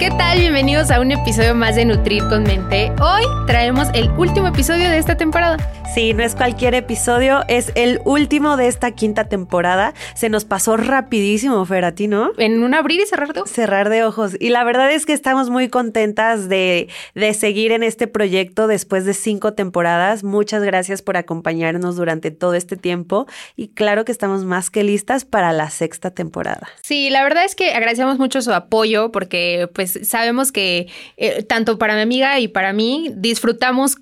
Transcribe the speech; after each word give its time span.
¿Qué 0.00 0.08
tal? 0.08 0.38
Bienvenidos 0.38 0.90
a 0.90 0.98
un 0.98 1.12
episodio 1.12 1.54
más 1.54 1.76
de 1.76 1.84
Nutrir 1.84 2.26
con 2.28 2.44
Mente. 2.44 2.90
Hoy 3.02 3.22
traemos 3.46 3.88
el 3.92 4.08
último 4.12 4.46
episodio 4.46 4.88
de 4.88 4.96
esta 4.96 5.14
temporada. 5.14 5.58
Sí, 5.92 6.14
no 6.14 6.22
es 6.22 6.36
cualquier 6.36 6.74
episodio, 6.76 7.40
es 7.48 7.72
el 7.74 8.00
último 8.04 8.56
de 8.56 8.68
esta 8.68 8.92
quinta 8.92 9.28
temporada. 9.28 9.92
Se 10.14 10.28
nos 10.28 10.44
pasó 10.44 10.76
rapidísimo, 10.76 11.66
Fer, 11.66 11.84
a 11.84 11.96
ti, 11.96 12.06
¿no? 12.06 12.30
En 12.38 12.62
un 12.62 12.74
abrir 12.74 13.00
y 13.00 13.06
cerrar 13.06 13.32
de 13.32 13.40
ojos. 13.40 13.50
Cerrar 13.50 13.88
de 13.88 14.04
ojos. 14.04 14.36
Y 14.38 14.50
la 14.50 14.62
verdad 14.62 14.92
es 14.92 15.04
que 15.04 15.12
estamos 15.12 15.50
muy 15.50 15.68
contentas 15.68 16.48
de, 16.48 16.88
de 17.16 17.34
seguir 17.34 17.72
en 17.72 17.82
este 17.82 18.06
proyecto 18.06 18.68
después 18.68 19.04
de 19.04 19.14
cinco 19.14 19.54
temporadas. 19.54 20.22
Muchas 20.22 20.62
gracias 20.62 21.02
por 21.02 21.16
acompañarnos 21.16 21.96
durante 21.96 22.30
todo 22.30 22.54
este 22.54 22.76
tiempo. 22.76 23.26
Y 23.56 23.68
claro 23.68 24.04
que 24.04 24.12
estamos 24.12 24.44
más 24.44 24.70
que 24.70 24.84
listas 24.84 25.24
para 25.24 25.52
la 25.52 25.70
sexta 25.70 26.12
temporada. 26.12 26.68
Sí, 26.82 27.10
la 27.10 27.24
verdad 27.24 27.44
es 27.44 27.56
que 27.56 27.72
agradecemos 27.72 28.16
mucho 28.16 28.42
su 28.42 28.52
apoyo 28.52 29.10
porque 29.10 29.68
pues 29.74 29.98
sabemos 30.04 30.52
que 30.52 30.86
eh, 31.16 31.42
tanto 31.42 31.78
para 31.78 31.96
mi 31.96 32.02
amiga 32.02 32.38
y 32.38 32.46
para 32.46 32.72
mí 32.72 33.10
disfrutamos 33.16 33.96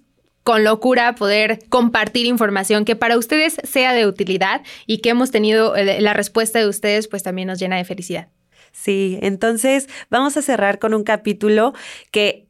con 0.49 0.65
locura 0.65 1.15
poder 1.15 1.59
compartir 1.69 2.25
información 2.25 2.87
que 2.87 2.97
para 2.97 3.19
ustedes 3.19 3.59
sea 3.65 3.93
de 3.93 4.07
utilidad 4.07 4.63
y 4.87 5.03
que 5.03 5.11
hemos 5.11 5.31
tenido 5.31 5.77
eh, 5.77 6.01
la 6.01 6.15
respuesta 6.15 6.59
de 6.59 6.67
ustedes 6.67 7.07
pues 7.07 7.23
también 7.23 7.49
nos 7.49 7.59
llena 7.59 7.77
de 7.77 7.85
felicidad. 7.85 8.29
Sí, 8.73 9.19
entonces 9.21 9.91
vamos 10.09 10.39
a 10.39 10.43
cerrar 10.43 10.79
con 10.79 10.95
un 10.95 11.05
capítulo 11.05 11.75
que 12.13 12.48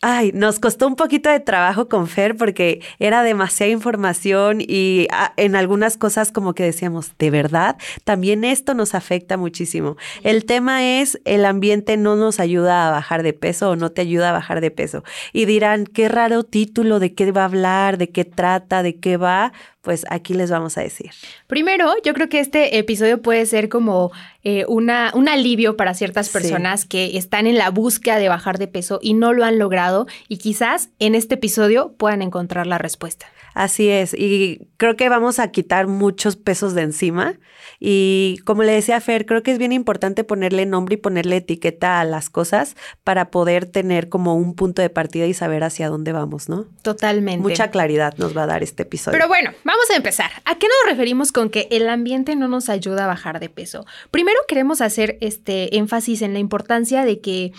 Ay, 0.00 0.30
nos 0.32 0.60
costó 0.60 0.86
un 0.86 0.94
poquito 0.94 1.28
de 1.28 1.40
trabajo 1.40 1.88
con 1.88 2.06
Fer 2.06 2.36
porque 2.36 2.80
era 3.00 3.24
demasiada 3.24 3.72
información 3.72 4.60
y 4.60 5.08
ah, 5.10 5.32
en 5.36 5.56
algunas 5.56 5.96
cosas 5.96 6.30
como 6.30 6.54
que 6.54 6.62
decíamos, 6.62 7.18
de 7.18 7.30
verdad, 7.30 7.76
también 8.04 8.44
esto 8.44 8.74
nos 8.74 8.94
afecta 8.94 9.36
muchísimo. 9.36 9.96
El 10.22 10.44
tema 10.44 10.84
es, 11.00 11.20
el 11.24 11.44
ambiente 11.44 11.96
no 11.96 12.14
nos 12.14 12.38
ayuda 12.38 12.86
a 12.86 12.92
bajar 12.92 13.24
de 13.24 13.32
peso 13.32 13.70
o 13.70 13.76
no 13.76 13.90
te 13.90 14.02
ayuda 14.02 14.28
a 14.28 14.32
bajar 14.32 14.60
de 14.60 14.70
peso. 14.70 15.02
Y 15.32 15.46
dirán, 15.46 15.84
qué 15.84 16.08
raro 16.08 16.44
título, 16.44 17.00
de 17.00 17.14
qué 17.14 17.32
va 17.32 17.42
a 17.42 17.46
hablar, 17.46 17.98
de 17.98 18.10
qué 18.10 18.24
trata, 18.24 18.84
de 18.84 19.00
qué 19.00 19.16
va 19.16 19.52
pues 19.82 20.04
aquí 20.10 20.34
les 20.34 20.50
vamos 20.50 20.76
a 20.76 20.82
decir. 20.82 21.10
Primero, 21.46 21.92
yo 22.04 22.12
creo 22.14 22.28
que 22.28 22.40
este 22.40 22.78
episodio 22.78 23.22
puede 23.22 23.46
ser 23.46 23.68
como 23.68 24.10
eh, 24.42 24.64
una, 24.68 25.12
un 25.14 25.28
alivio 25.28 25.76
para 25.76 25.94
ciertas 25.94 26.28
personas 26.28 26.84
que 26.84 27.16
están 27.16 27.46
en 27.46 27.56
la 27.56 27.70
búsqueda 27.70 28.18
de 28.18 28.28
bajar 28.28 28.58
de 28.58 28.68
peso 28.68 28.98
y 29.02 29.14
no 29.14 29.32
lo 29.32 29.44
han 29.44 29.58
logrado 29.58 30.06
y 30.28 30.38
quizás 30.38 30.90
en 30.98 31.14
este 31.14 31.36
episodio 31.36 31.94
puedan 31.96 32.22
encontrar 32.22 32.66
la 32.66 32.78
respuesta. 32.78 33.26
Así 33.58 33.88
es, 33.88 34.14
y 34.14 34.68
creo 34.76 34.94
que 34.94 35.08
vamos 35.08 35.40
a 35.40 35.50
quitar 35.50 35.88
muchos 35.88 36.36
pesos 36.36 36.74
de 36.74 36.82
encima. 36.82 37.34
Y 37.80 38.38
como 38.44 38.62
le 38.62 38.70
decía 38.70 39.00
Fer, 39.00 39.26
creo 39.26 39.42
que 39.42 39.50
es 39.50 39.58
bien 39.58 39.72
importante 39.72 40.22
ponerle 40.22 40.64
nombre 40.64 40.94
y 40.94 40.96
ponerle 40.96 41.38
etiqueta 41.38 41.98
a 41.98 42.04
las 42.04 42.30
cosas 42.30 42.76
para 43.02 43.32
poder 43.32 43.66
tener 43.66 44.08
como 44.08 44.36
un 44.36 44.54
punto 44.54 44.80
de 44.80 44.90
partida 44.90 45.26
y 45.26 45.34
saber 45.34 45.64
hacia 45.64 45.88
dónde 45.88 46.12
vamos, 46.12 46.48
¿no? 46.48 46.66
Totalmente. 46.82 47.42
Mucha 47.42 47.72
claridad 47.72 48.14
nos 48.16 48.36
va 48.36 48.44
a 48.44 48.46
dar 48.46 48.62
este 48.62 48.84
episodio. 48.84 49.18
Pero 49.18 49.26
bueno, 49.26 49.50
vamos 49.64 49.90
a 49.92 49.96
empezar. 49.96 50.30
¿A 50.44 50.56
qué 50.56 50.68
nos 50.68 50.92
referimos 50.92 51.32
con 51.32 51.50
que 51.50 51.66
el 51.72 51.88
ambiente 51.88 52.36
no 52.36 52.46
nos 52.46 52.68
ayuda 52.68 53.04
a 53.04 53.06
bajar 53.08 53.40
de 53.40 53.48
peso? 53.48 53.86
Primero 54.12 54.38
queremos 54.46 54.80
hacer 54.80 55.18
este 55.20 55.78
énfasis 55.78 56.22
en 56.22 56.32
la 56.32 56.38
importancia 56.38 57.04
de 57.04 57.20
que 57.20 57.52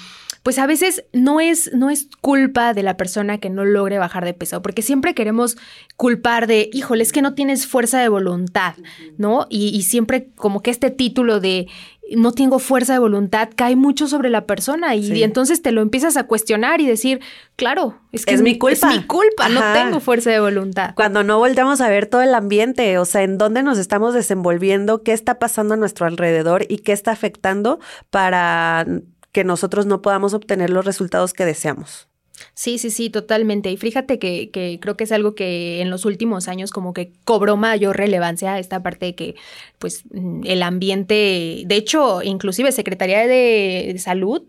pues 0.44 0.58
a 0.60 0.66
veces 0.66 1.04
no 1.14 1.40
es, 1.40 1.72
no 1.74 1.90
es 1.90 2.08
culpa 2.22 2.74
de 2.74 2.84
la 2.84 2.98
persona 2.98 3.40
que 3.40 3.50
no 3.50 3.66
logre 3.66 3.98
bajar 3.98 4.26
de 4.26 4.34
peso, 4.34 4.62
porque 4.62 4.82
siempre 4.82 5.14
queremos 5.14 5.58
culpar 5.98 6.48
de, 6.48 6.70
híjole, 6.72 7.04
es 7.04 7.12
que 7.12 7.22
no 7.22 7.34
tienes 7.34 7.68
fuerza 7.68 8.00
de 8.00 8.10
voluntad, 8.10 8.76
¿no? 9.18 9.48
Y, 9.50 9.80
siempre 9.84 10.30
como 10.36 10.62
que 10.62 10.72
este 10.72 10.92
título 10.92 11.40
de 11.40 11.68
no 12.16 12.32
tengo 12.32 12.60
fuerza 12.60 12.94
de 12.94 13.00
voluntad 13.00 13.50
cae 13.56 13.76
mucho 13.76 14.08
sobre 14.08 14.30
la 14.30 14.46
persona 14.46 14.96
y, 14.96 15.24
entonces 15.24 15.62
te 15.62 15.72
lo 15.72 15.82
empiezas 15.82 16.18
a 16.18 16.24
cuestionar 16.26 16.82
y 16.82 16.88
decir, 16.88 17.22
claro, 17.56 18.00
es 18.12 18.26
que 18.26 18.34
es, 18.34 18.42
mi 18.42 18.58
culpa. 18.58 18.90
Es 18.90 19.00
mi 19.00 19.06
culpa, 19.06 19.50
no 19.50 19.62
tengo 19.74 20.00
fuerza 20.00 20.32
de 20.32 20.40
voluntad. 20.40 20.94
Cuando 20.96 21.24
no 21.24 21.38
volteamos 21.38 21.82
a 21.82 21.90
ver 21.90 22.08
todo 22.08 22.22
el 22.22 22.34
ambiente, 22.34 22.98
o 22.98 23.06
sea, 23.06 23.24
en 23.24 23.38
dónde 23.38 23.64
nos 23.64 23.78
estamos 23.78 24.14
desenvolviendo, 24.14 25.04
qué 25.04 25.14
está 25.14 25.40
pasando 25.40 25.76
a 25.76 25.78
nuestro 25.78 26.06
alrededor 26.06 26.66
y 26.68 26.80
qué 26.80 26.94
está 26.94 27.12
afectando 27.12 27.80
para 28.10 28.86
que 29.32 29.44
nosotros 29.44 29.86
no 29.86 30.02
podamos 30.02 30.34
obtener 30.34 30.70
los 30.70 30.86
resultados 30.86 31.34
que 31.34 31.46
deseamos. 31.46 32.08
Sí, 32.54 32.78
sí, 32.78 32.90
sí, 32.90 33.10
totalmente. 33.10 33.70
Y 33.72 33.78
fíjate 33.78 34.18
que, 34.18 34.50
que, 34.50 34.80
creo 34.82 34.96
que 34.96 35.04
es 35.04 35.12
algo 35.12 35.36
que 35.36 35.82
en 35.82 35.90
los 35.90 36.06
últimos 36.06 36.48
años 36.48 36.72
como 36.72 36.94
que 36.94 37.12
cobró 37.26 37.58
mayor 37.58 37.98
relevancia 37.98 38.60
esta 38.60 38.82
parte 38.82 39.08
de 39.08 39.16
que, 39.16 39.36
pues, 39.78 40.04
mm, 40.12 40.42
el 40.46 40.64
ambiente, 40.64 41.64
de 41.66 41.76
hecho, 41.76 42.22
inclusive 42.24 42.72
Secretaría 42.72 43.28
de 43.28 43.96
Salud, 44.00 44.44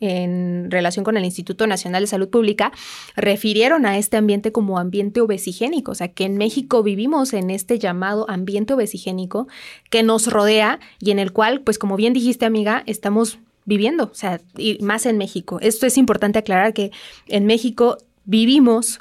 en 0.00 0.70
relación 0.70 1.04
con 1.04 1.16
el 1.16 1.24
Instituto 1.24 1.66
Nacional 1.66 2.02
de 2.02 2.06
Salud 2.08 2.28
Pública, 2.28 2.72
refirieron 3.16 3.86
a 3.86 3.96
este 3.96 4.16
ambiente 4.16 4.52
como 4.52 4.78
ambiente 4.78 5.20
obesigénico, 5.20 5.92
o 5.92 5.94
sea, 5.94 6.08
que 6.08 6.24
en 6.24 6.36
México 6.36 6.82
vivimos 6.82 7.32
en 7.32 7.50
este 7.50 7.78
llamado 7.78 8.28
ambiente 8.28 8.74
obesigénico 8.74 9.48
que 9.90 10.02
nos 10.02 10.26
rodea 10.26 10.80
y 11.00 11.10
en 11.10 11.18
el 11.18 11.32
cual, 11.32 11.62
pues 11.62 11.78
como 11.78 11.96
bien 11.96 12.12
dijiste 12.12 12.44
amiga, 12.44 12.82
estamos 12.86 13.38
viviendo, 13.64 14.04
o 14.04 14.14
sea, 14.14 14.40
y 14.56 14.78
más 14.82 15.06
en 15.06 15.18
México. 15.18 15.58
Esto 15.60 15.86
es 15.86 15.98
importante 15.98 16.38
aclarar 16.38 16.72
que 16.74 16.90
en 17.26 17.46
México 17.46 17.98
vivimos, 18.24 19.00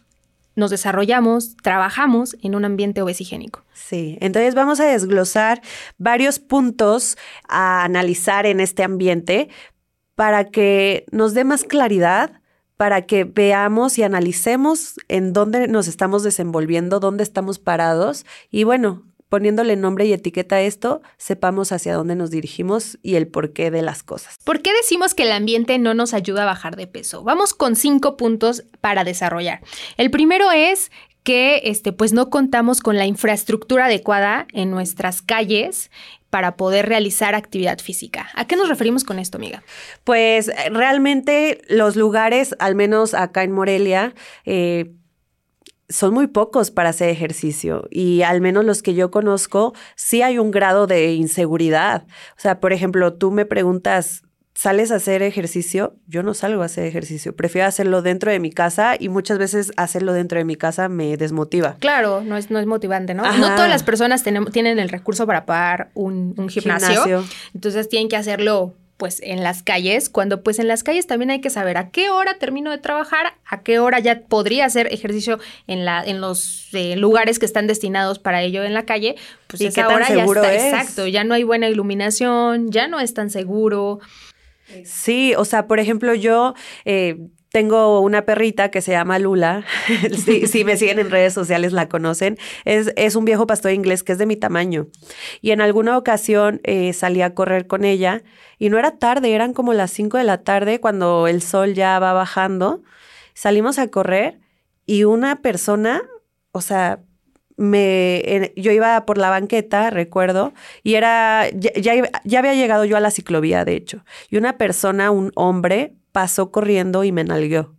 nos 0.55 0.71
desarrollamos, 0.71 1.55
trabajamos 1.57 2.37
en 2.41 2.55
un 2.55 2.65
ambiente 2.65 3.01
obesigénico. 3.01 3.63
Sí, 3.73 4.17
entonces 4.21 4.55
vamos 4.55 4.79
a 4.79 4.85
desglosar 4.85 5.61
varios 5.97 6.39
puntos 6.39 7.17
a 7.47 7.83
analizar 7.83 8.45
en 8.45 8.59
este 8.59 8.83
ambiente 8.83 9.49
para 10.15 10.45
que 10.45 11.05
nos 11.11 11.33
dé 11.33 11.43
más 11.43 11.63
claridad 11.63 12.39
para 12.77 13.03
que 13.03 13.23
veamos 13.23 13.97
y 13.97 14.03
analicemos 14.03 14.95
en 15.07 15.31
dónde 15.31 15.67
nos 15.67 15.87
estamos 15.87 16.23
desenvolviendo, 16.23 16.99
dónde 16.99 17.23
estamos 17.23 17.59
parados 17.59 18.25
y 18.49 18.63
bueno, 18.63 19.03
poniéndole 19.33 19.75
nombre 19.75 20.05
y 20.05 20.13
etiqueta 20.13 20.57
a 20.57 20.61
esto, 20.61 21.01
sepamos 21.17 21.71
hacia 21.71 21.95
dónde 21.95 22.13
nos 22.13 22.29
dirigimos 22.29 22.99
y 23.01 23.15
el 23.15 23.27
porqué 23.27 23.71
de 23.71 23.81
las 23.81 24.03
cosas. 24.03 24.37
¿Por 24.43 24.61
qué 24.61 24.71
decimos 24.73 25.15
que 25.15 25.23
el 25.23 25.31
ambiente 25.31 25.79
no 25.79 25.95
nos 25.95 26.13
ayuda 26.13 26.43
a 26.43 26.45
bajar 26.45 26.75
de 26.75 26.85
peso? 26.85 27.23
Vamos 27.23 27.55
con 27.55 27.75
cinco 27.75 28.15
puntos 28.15 28.63
para 28.79 29.03
desarrollar. 29.03 29.61
El 29.97 30.11
primero 30.11 30.51
es 30.51 30.91
que 31.23 31.61
este, 31.63 31.93
pues 31.93 32.13
no 32.13 32.29
contamos 32.29 32.79
con 32.79 32.95
la 32.95 33.07
infraestructura 33.07 33.85
adecuada 33.85 34.45
en 34.53 34.69
nuestras 34.69 35.23
calles 35.23 35.89
para 36.29 36.55
poder 36.55 36.87
realizar 36.87 37.33
actividad 37.33 37.79
física. 37.79 38.29
¿A 38.35 38.45
qué 38.45 38.55
nos 38.55 38.69
referimos 38.69 39.03
con 39.03 39.17
esto, 39.17 39.39
amiga? 39.39 39.63
Pues 40.03 40.51
realmente 40.71 41.59
los 41.69 41.95
lugares, 41.95 42.55
al 42.59 42.75
menos 42.75 43.15
acá 43.15 43.41
en 43.41 43.51
Morelia, 43.51 44.13
eh, 44.45 44.91
son 45.93 46.11
muy 46.11 46.25
pocos 46.25 46.71
para 46.71 46.89
hacer 46.89 47.09
ejercicio 47.09 47.87
y 47.91 48.23
al 48.23 48.41
menos 48.41 48.65
los 48.65 48.81
que 48.81 48.95
yo 48.95 49.11
conozco, 49.11 49.75
sí 49.95 50.23
hay 50.23 50.39
un 50.39 50.49
grado 50.49 50.87
de 50.87 51.13
inseguridad. 51.13 52.07
O 52.35 52.41
sea, 52.41 52.59
por 52.59 52.73
ejemplo, 52.73 53.13
tú 53.13 53.29
me 53.29 53.45
preguntas, 53.45 54.23
¿sales 54.55 54.91
a 54.91 54.95
hacer 54.95 55.21
ejercicio? 55.21 55.95
Yo 56.07 56.23
no 56.23 56.33
salgo 56.33 56.63
a 56.63 56.65
hacer 56.65 56.85
ejercicio, 56.85 57.35
prefiero 57.35 57.67
hacerlo 57.67 58.01
dentro 58.01 58.31
de 58.31 58.39
mi 58.39 58.51
casa 58.51 58.95
y 58.99 59.09
muchas 59.09 59.37
veces 59.37 59.71
hacerlo 59.77 60.13
dentro 60.13 60.39
de 60.39 60.45
mi 60.45 60.55
casa 60.55 60.89
me 60.89 61.15
desmotiva. 61.15 61.75
Claro, 61.77 62.21
no 62.21 62.37
es, 62.37 62.49
no 62.49 62.57
es 62.57 62.65
motivante, 62.65 63.13
¿no? 63.13 63.31
No 63.37 63.49
todas 63.53 63.69
las 63.69 63.83
personas 63.83 64.23
tienen 64.23 64.79
el 64.79 64.89
recurso 64.89 65.27
para 65.27 65.45
pagar 65.45 65.91
un, 65.93 66.49
gimnasio, 66.49 67.23
entonces 67.53 67.87
tienen 67.87 68.09
que 68.09 68.15
hacerlo 68.17 68.73
pues 69.03 69.19
en 69.21 69.43
las 69.43 69.63
calles, 69.63 70.07
cuando 70.07 70.43
pues 70.43 70.59
en 70.59 70.69
las 70.69 70.81
calles 70.81 71.07
también 71.07 71.29
hay 71.29 71.41
que 71.41 71.49
saber 71.49 71.75
a 71.75 71.89
qué 71.89 72.09
hora 72.09 72.35
termino 72.35 72.71
de 72.71 72.77
trabajar, 72.77 73.33
a 73.45 73.61
qué 73.61 73.77
hora 73.77 73.99
ya 73.99 74.21
podría 74.21 74.63
hacer 74.63 74.87
ejercicio 74.93 75.39
en, 75.67 75.83
la, 75.83 76.01
en 76.01 76.21
los 76.21 76.69
eh, 76.71 76.95
lugares 76.95 77.37
que 77.37 77.45
están 77.45 77.67
destinados 77.67 78.19
para 78.19 78.41
ello 78.43 78.63
en 78.63 78.73
la 78.73 78.85
calle, 78.85 79.17
pues 79.47 79.59
¿Y 79.59 79.65
esa 79.65 79.89
hora 79.89 80.07
ya 80.07 80.23
está, 80.23 80.53
exacto, 80.53 81.05
ya 81.05 81.25
no 81.25 81.33
hay 81.33 81.43
buena 81.43 81.67
iluminación, 81.67 82.71
ya 82.71 82.87
no 82.87 83.01
es 83.01 83.13
tan 83.13 83.29
seguro. 83.29 83.99
Sí, 84.85 85.33
o 85.35 85.43
sea, 85.43 85.67
por 85.67 85.81
ejemplo, 85.81 86.15
yo... 86.15 86.53
Eh, 86.85 87.17
tengo 87.53 87.99
una 87.99 88.25
perrita 88.25 88.71
que 88.71 88.81
se 88.81 88.93
llama 88.93 89.19
Lula. 89.19 89.63
si, 90.47 90.63
me 90.63 90.75
siguen 90.75 90.97
en 90.97 91.11
redes 91.11 91.33
sociales 91.33 91.71
la 91.71 91.87
conocen. 91.87 92.39
Es, 92.65 92.91
es, 92.95 93.15
un 93.15 93.25
viejo 93.25 93.45
pastor 93.45 93.73
inglés 93.73 94.01
que 94.01 94.13
es 94.13 94.17
de 94.17 94.25
mi 94.25 94.35
tamaño. 94.35 94.87
Y 95.39 95.51
en 95.51 95.61
alguna 95.61 95.95
ocasión 95.99 96.61
eh, 96.63 96.93
salí 96.93 97.21
a 97.21 97.35
correr 97.35 97.67
con 97.67 97.85
ella 97.85 98.23
y 98.57 98.69
no 98.69 98.79
era 98.79 98.97
tarde, 98.97 99.35
eran 99.35 99.53
como 99.53 99.73
las 99.73 99.91
5 99.91 100.17
de 100.17 100.23
la 100.23 100.39
tarde 100.39 100.79
cuando 100.79 101.27
el 101.27 101.43
sol 101.43 101.75
ya 101.75 101.99
va 101.99 102.11
bajando. 102.13 102.81
Salimos 103.35 103.77
a 103.77 103.87
correr 103.87 104.39
y 104.87 105.03
una 105.03 105.43
persona, 105.43 106.01
o 106.53 106.61
sea, 106.61 107.01
me, 107.55 108.51
yo 108.55 108.71
iba 108.71 109.05
por 109.05 109.19
la 109.19 109.29
banqueta, 109.29 109.91
recuerdo, 109.91 110.53
y 110.81 110.95
era, 110.95 111.47
ya, 111.51 111.71
ya, 112.23 112.39
había 112.39 112.55
llegado 112.55 112.83
yo 112.83 112.97
a 112.97 112.99
la 112.99 113.11
ciclovía, 113.11 113.63
de 113.63 113.75
hecho, 113.75 114.03
y 114.31 114.37
una 114.37 114.57
persona, 114.57 115.11
un 115.11 115.31
hombre, 115.35 115.93
pasó 116.13 116.51
corriendo 116.51 117.03
y 117.03 117.11
me 117.11 117.25
nalgueó. 117.25 117.75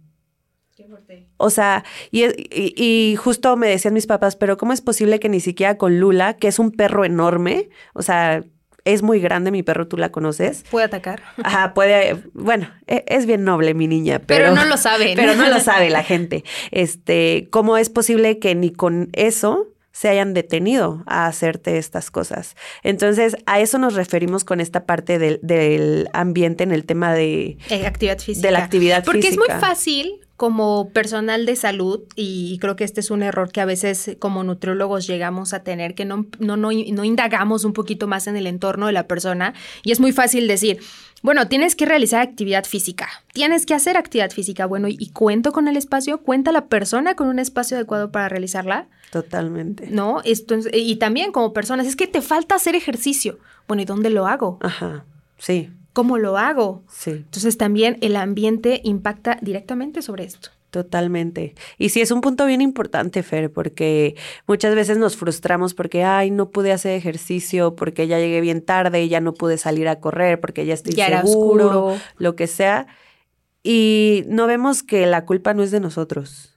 Qué 0.77 0.85
fuerte. 0.85 1.29
O 1.39 1.49
sea, 1.49 1.85
y, 2.11 2.25
y, 2.51 3.17
justo 3.17 3.57
me 3.57 3.69
decían 3.69 3.95
mis 3.95 4.07
papás, 4.07 4.37
pero 4.37 4.59
¿cómo 4.59 4.75
es 4.75 4.83
posible 4.83 5.21
que 5.21 5.31
ni 5.31 5.41
siquiera 5.41 5.79
con 5.79 5.99
Lula, 5.99 6.35
que 6.35 6.49
es 6.49 6.59
un 6.59 6.73
perro 6.73 7.07
enorme, 7.07 7.71
o 7.95 8.03
sea, 8.03 8.45
es 8.85 9.03
muy 9.03 9.19
grande 9.21 9.51
mi 9.51 9.63
perro, 9.63 9.89
tú 9.89 9.97
la 9.97 10.11
conoces. 10.11 10.65
Puede 10.71 10.87
atacar. 10.87 11.23
Ajá, 11.43 11.75
puede, 11.75 12.23
bueno, 12.35 12.69
e, 12.87 13.05
es 13.09 13.27
bien 13.27 13.45
noble 13.45 13.73
mi 13.75 13.87
niña, 13.89 14.19
pero, 14.19 14.45
pero 14.45 14.55
no 14.55 14.65
lo 14.67 14.77
sabe. 14.77 15.15
Pero 15.17 15.35
no 15.35 15.49
lo 15.49 15.61
sabe 15.61 15.91
la 15.91 16.03
gente. 16.03 16.45
Este, 16.71 17.49
¿cómo 17.51 17.77
es 17.77 17.89
posible 17.89 18.39
que 18.39 18.55
ni 18.55 18.71
con 18.71 19.09
eso 19.13 19.74
se 19.95 20.09
hayan 20.09 20.35
detenido 20.35 21.05
a 21.07 21.27
hacerte 21.27 21.79
estas 21.79 22.11
cosas. 22.11 22.57
Entonces, 22.83 23.37
a 23.47 23.61
eso 23.61 23.79
nos 23.79 23.95
referimos 23.95 24.43
con 24.43 24.61
esta 24.61 24.87
parte 24.87 25.21
del, 25.21 26.09
ambiente 26.13 26.65
en 26.65 26.73
el 26.73 26.85
tema 26.85 27.15
de 27.15 27.59
eh, 27.71 27.87
actividad 27.87 28.19
física. 28.19 28.49
De 28.49 28.53
la 28.53 28.59
actividad 28.59 29.05
Porque 29.05 29.23
física. 29.23 29.37
Porque 29.37 29.53
es 29.53 29.61
muy 29.61 29.69
fácil 29.69 30.21
como 30.37 30.91
personal 30.91 31.47
de 31.47 31.55
salud, 31.55 32.01
y 32.17 32.59
creo 32.59 32.75
que 32.75 32.83
este 32.83 32.99
es 32.99 33.13
un 33.13 33.23
error 33.23 33.53
que 33.53 33.61
a 33.61 33.67
veces 33.67 34.17
como 34.19 34.43
nutriólogos 34.43 35.07
llegamos 35.07 35.55
a 35.55 35.63
tener, 35.63 35.95
que 35.95 36.05
no, 36.05 36.27
no, 36.41 36.57
no, 36.57 36.71
no 36.73 37.05
indagamos 37.05 37.65
un 37.65 37.73
poquito 37.73 38.09
más 38.09 38.27
en 38.27 38.37
el 38.37 38.49
entorno 38.49 38.89
de 38.89 38.93
la 38.93 39.07
persona, 39.07 39.55
y 39.85 39.93
es 39.93 40.01
muy 40.01 40.11
fácil 40.11 40.49
decir, 40.49 40.81
bueno, 41.25 41.49
tienes 41.49 41.75
que 41.75 41.87
realizar 41.87 42.21
actividad 42.21 42.67
física, 42.67 43.09
tienes 43.33 43.65
que 43.65 43.73
hacer 43.73 43.97
actividad 43.97 44.31
física, 44.31 44.67
bueno, 44.67 44.89
¿y 44.91 45.09
cuento 45.09 45.53
con 45.53 45.69
el 45.69 45.79
espacio? 45.79 46.19
¿Cuenta 46.19 46.53
la 46.53 46.67
persona 46.67 47.17
con 47.17 47.29
un 47.29 47.39
espacio 47.39 47.79
adecuado 47.79 48.13
para 48.13 48.29
realizarla? 48.29 48.89
Totalmente. 49.11 49.89
No, 49.91 50.21
esto, 50.27 50.55
y 50.71 50.97
también 50.97 51.33
como 51.33 51.55
personas, 51.55 51.87
es 51.87 51.97
que 51.97 52.07
te 52.07 52.21
falta 52.21 52.57
hacer 52.57 52.75
ejercicio. 52.75 53.39
Bueno, 53.67 53.83
¿y 53.83 53.87
dónde 53.87 54.11
lo 54.11 54.27
hago? 54.27 54.59
Ajá, 54.61 55.07
sí. 55.39 55.71
¿Cómo 55.95 56.19
lo 56.19 56.37
hago? 56.37 56.85
Sí. 56.91 57.13
Entonces 57.13 57.57
también 57.57 57.97
el 58.03 58.17
ambiente 58.17 58.83
impacta 58.85 59.39
directamente 59.41 60.03
sobre 60.03 60.25
esto. 60.25 60.51
Totalmente. 60.75 61.55
Y 61.79 61.91
sí, 61.91 62.01
es 62.01 62.11
un 62.11 62.21
punto 62.21 62.47
bien 62.47 62.61
importante, 62.61 63.23
Fer, 63.23 63.53
porque 63.53 64.17
muchas 64.49 64.75
veces 64.75 64.99
nos 64.99 65.17
frustramos 65.17 65.73
porque, 65.73 66.03
ay, 66.03 66.33
no 66.33 66.51
pude 66.51 66.73
hacer 66.73 66.97
ejercicio, 66.97 67.77
porque 67.77 68.09
ya 68.09 68.19
llegué 68.19 68.41
bien 68.41 68.61
tarde, 68.61 69.09
ya 69.09 69.21
no 69.21 69.35
pude 69.35 69.57
salir 69.57 69.87
a 69.87 70.01
correr, 70.01 70.41
porque 70.41 70.67
ya 70.67 70.75
estoy 70.75 70.95
ya 70.95 71.23
seguro, 71.23 71.97
lo 72.19 72.35
que 72.35 72.49
sea. 72.49 72.89
Y 73.63 74.25
no 74.27 74.49
vemos 74.49 74.83
que 74.83 75.07
la 75.07 75.25
culpa 75.25 75.55
no 75.55 75.63
es 75.63 75.71
de 75.71 75.79
nosotros. 75.79 76.55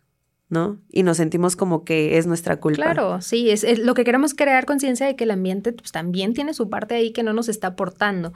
¿no? 0.49 0.79
Y 0.89 1.03
nos 1.03 1.17
sentimos 1.17 1.55
como 1.57 1.83
que 1.83 2.17
es 2.17 2.25
nuestra 2.25 2.59
culpa. 2.59 2.81
Claro, 2.81 3.21
sí, 3.21 3.49
es, 3.49 3.65
lo 3.79 3.93
que 3.93 4.05
queremos 4.05 4.33
crear 4.33 4.65
conciencia 4.65 5.05
de 5.05 5.15
que 5.15 5.25
el 5.25 5.31
ambiente 5.31 5.73
pues, 5.73 5.91
también 5.91 6.33
tiene 6.33 6.53
su 6.53 6.69
parte 6.69 6.95
ahí 6.95 7.11
que 7.11 7.23
no 7.23 7.33
nos 7.33 7.49
está 7.49 7.67
aportando. 7.67 8.33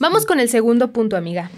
Vamos 0.00 0.26
con 0.26 0.40
el 0.40 0.48
segundo 0.48 0.92
punto, 0.92 1.16
amiga. 1.16 1.50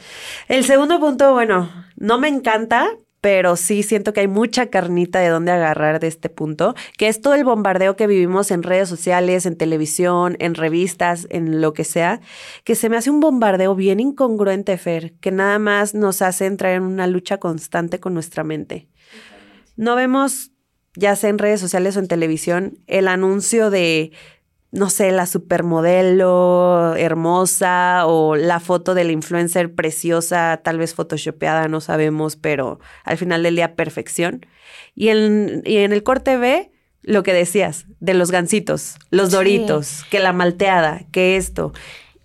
El 0.48 0.64
segundo 0.64 1.00
punto, 1.00 1.32
bueno, 1.32 1.70
no 1.96 2.18
me 2.18 2.28
encanta, 2.28 2.86
pero 3.24 3.56
sí 3.56 3.82
siento 3.82 4.12
que 4.12 4.20
hay 4.20 4.28
mucha 4.28 4.66
carnita 4.66 5.18
de 5.18 5.30
dónde 5.30 5.50
agarrar 5.50 5.98
de 5.98 6.08
este 6.08 6.28
punto, 6.28 6.74
que 6.98 7.08
es 7.08 7.22
todo 7.22 7.32
el 7.32 7.42
bombardeo 7.42 7.96
que 7.96 8.06
vivimos 8.06 8.50
en 8.50 8.62
redes 8.62 8.86
sociales, 8.86 9.46
en 9.46 9.56
televisión, 9.56 10.36
en 10.40 10.54
revistas, 10.54 11.26
en 11.30 11.62
lo 11.62 11.72
que 11.72 11.84
sea, 11.84 12.20
que 12.64 12.74
se 12.74 12.90
me 12.90 12.98
hace 12.98 13.08
un 13.08 13.20
bombardeo 13.20 13.74
bien 13.74 13.98
incongruente, 13.98 14.76
Fer, 14.76 15.14
que 15.20 15.30
nada 15.30 15.58
más 15.58 15.94
nos 15.94 16.20
hace 16.20 16.44
entrar 16.44 16.74
en 16.74 16.82
una 16.82 17.06
lucha 17.06 17.38
constante 17.38 17.98
con 17.98 18.12
nuestra 18.12 18.44
mente. 18.44 18.90
No 19.74 19.96
vemos, 19.96 20.50
ya 20.94 21.16
sea 21.16 21.30
en 21.30 21.38
redes 21.38 21.60
sociales 21.60 21.96
o 21.96 22.00
en 22.00 22.08
televisión, 22.08 22.80
el 22.86 23.08
anuncio 23.08 23.70
de, 23.70 24.12
no 24.74 24.90
sé, 24.90 25.12
la 25.12 25.26
supermodelo 25.26 26.94
hermosa 26.96 28.06
o 28.06 28.34
la 28.34 28.58
foto 28.58 28.94
de 28.94 29.04
la 29.04 29.12
influencer 29.12 29.72
preciosa, 29.72 30.60
tal 30.64 30.78
vez 30.78 30.94
photoshopeada, 30.94 31.68
no 31.68 31.80
sabemos, 31.80 32.34
pero 32.34 32.80
al 33.04 33.16
final 33.16 33.44
del 33.44 33.54
día 33.54 33.76
perfección. 33.76 34.46
Y 34.96 35.08
en, 35.08 35.62
y 35.64 35.76
en 35.76 35.92
el 35.92 36.02
corte 36.02 36.36
B, 36.36 36.72
lo 37.02 37.22
que 37.22 37.32
decías, 37.32 37.86
de 38.00 38.14
los 38.14 38.32
gancitos, 38.32 38.96
los 39.10 39.30
doritos, 39.30 40.04
que 40.10 40.18
la 40.18 40.32
malteada, 40.32 41.04
que 41.12 41.36
esto. 41.36 41.72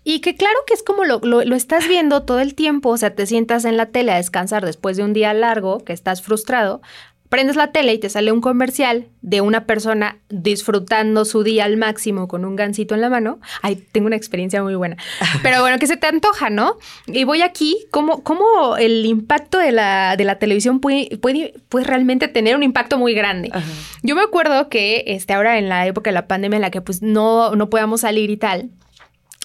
Y 0.02 0.20
que 0.20 0.34
claro 0.34 0.58
que 0.66 0.74
es 0.74 0.82
como 0.82 1.04
lo, 1.04 1.20
lo, 1.22 1.44
lo, 1.44 1.54
estás 1.54 1.86
viendo 1.86 2.24
todo 2.24 2.40
el 2.40 2.56
tiempo, 2.56 2.88
o 2.88 2.96
sea, 2.96 3.14
te 3.14 3.26
sientas 3.26 3.64
en 3.64 3.76
la 3.76 3.86
tele 3.86 4.10
a 4.10 4.16
descansar 4.16 4.66
después 4.66 4.96
de 4.96 5.04
un 5.04 5.12
día 5.12 5.32
largo, 5.34 5.84
que 5.84 5.92
estás 5.92 6.20
frustrado, 6.22 6.80
prendes 7.30 7.56
la 7.56 7.68
tele 7.68 7.94
y 7.94 7.98
te 7.98 8.10
sale 8.10 8.32
un 8.32 8.40
comercial 8.40 9.06
de 9.22 9.40
una 9.40 9.64
persona 9.64 10.18
disfrutando 10.28 11.24
su 11.24 11.42
día 11.44 11.64
al 11.64 11.76
máximo 11.76 12.26
con 12.28 12.44
un 12.44 12.56
gancito 12.56 12.94
en 12.94 13.00
la 13.00 13.08
mano. 13.08 13.38
Ay, 13.62 13.76
tengo 13.92 14.08
una 14.08 14.16
experiencia 14.16 14.62
muy 14.62 14.74
buena. 14.74 14.96
Pero 15.42 15.60
bueno, 15.60 15.78
que 15.78 15.86
se 15.86 15.96
te 15.96 16.08
antoja, 16.08 16.50
¿no? 16.50 16.76
Y 17.06 17.24
voy 17.24 17.42
aquí, 17.42 17.86
¿cómo, 17.90 18.22
cómo 18.24 18.76
el 18.76 19.06
impacto 19.06 19.58
de 19.58 19.70
la, 19.70 20.16
de 20.16 20.24
la 20.24 20.38
televisión 20.38 20.80
puede, 20.80 21.16
puede, 21.18 21.54
puede, 21.68 21.86
realmente 21.86 22.26
tener 22.26 22.56
un 22.56 22.64
impacto 22.64 22.98
muy 22.98 23.14
grande? 23.14 23.48
Ajá. 23.52 23.64
Yo 24.02 24.16
me 24.16 24.22
acuerdo 24.22 24.68
que 24.68 25.04
este, 25.06 25.32
ahora 25.32 25.56
en 25.58 25.68
la 25.68 25.86
época 25.86 26.10
de 26.10 26.14
la 26.14 26.26
pandemia 26.26 26.56
en 26.56 26.62
la 26.62 26.70
que 26.70 26.80
pues 26.80 27.00
no, 27.00 27.54
no 27.54 27.70
podíamos 27.70 28.00
salir 28.00 28.28
y 28.30 28.36
tal, 28.36 28.70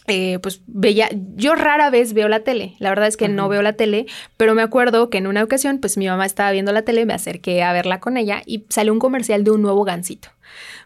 eh, 0.07 0.40
pues 0.40 0.62
veía, 0.68 1.10
yo 1.36 1.56
rara 1.56 1.90
vez 1.90 2.13
veo 2.13 2.28
la 2.28 2.42
tele, 2.42 2.75
la 2.80 2.90
verdad 2.90 3.07
es 3.07 3.18
que 3.18 3.25
uh 3.25 3.28
-huh. 3.28 3.34
no 3.34 3.50
veo 3.50 3.62
la 3.62 3.74
tele, 3.74 4.06
pero 4.38 4.54
me 4.54 4.62
acuerdo 4.62 5.10
que 5.10 5.18
en 5.18 5.28
una 5.28 5.44
ocasión, 5.44 5.80
pues 5.80 5.98
mi 5.98 6.07
mamá 6.07 6.25
estaba 6.25 6.52
viendo 6.52 6.72
la 6.72 6.84
tele, 6.84 7.06
me 7.06 7.13
acerqué 7.13 7.63
a 7.63 7.74
verla 7.74 8.00
con 8.00 8.18
ella 8.18 8.42
y 8.46 8.66
salió 8.69 8.94
un 8.94 9.00
comercial 9.00 9.44
de 9.44 9.52
un 9.52 9.62
nuevo 9.62 9.84
gansito. 9.84 10.30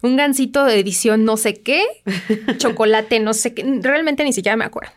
Un 0.01 0.15
gansito 0.15 0.63
de 0.63 0.79
edición 0.79 1.25
no 1.25 1.35
sé 1.35 1.55
qué, 1.55 1.83
chocolate 2.57 3.19
no 3.19 3.33
sé 3.33 3.53
qué, 3.53 3.79
realmente 3.81 4.23
ni 4.23 4.31
siquiera 4.31 4.55
me 4.55 4.65
acuerdo. 4.65 4.91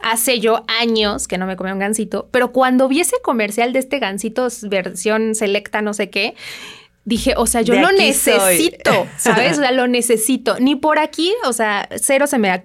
Hace 0.00 0.38
yo 0.38 0.64
años 0.80 1.26
que 1.26 1.38
no 1.38 1.46
me 1.46 1.56
comía 1.56 1.72
un 1.72 1.80
gansito, 1.80 2.28
pero 2.30 2.52
cuando 2.52 2.88
vi 2.88 3.00
ese 3.00 3.16
comercial 3.22 3.72
de 3.72 3.80
este 3.80 3.98
gansito 3.98 4.48
versión 4.62 5.34
selecta 5.34 5.82
no 5.82 5.92
sé 5.92 6.08
qué, 6.08 6.34
dije, 7.08 7.34
o 7.36 7.46
sea, 7.46 7.62
yo 7.62 7.74
lo 7.74 7.90
necesito, 7.90 8.92
soy. 8.92 9.08
¿sabes? 9.16 9.58
O 9.58 9.62
sea, 9.62 9.72
lo 9.72 9.88
necesito. 9.88 10.60
Ni 10.60 10.76
por 10.76 10.98
aquí, 10.98 11.32
o 11.46 11.54
sea, 11.54 11.88
cero 11.96 12.26
se 12.26 12.38
me, 12.38 12.62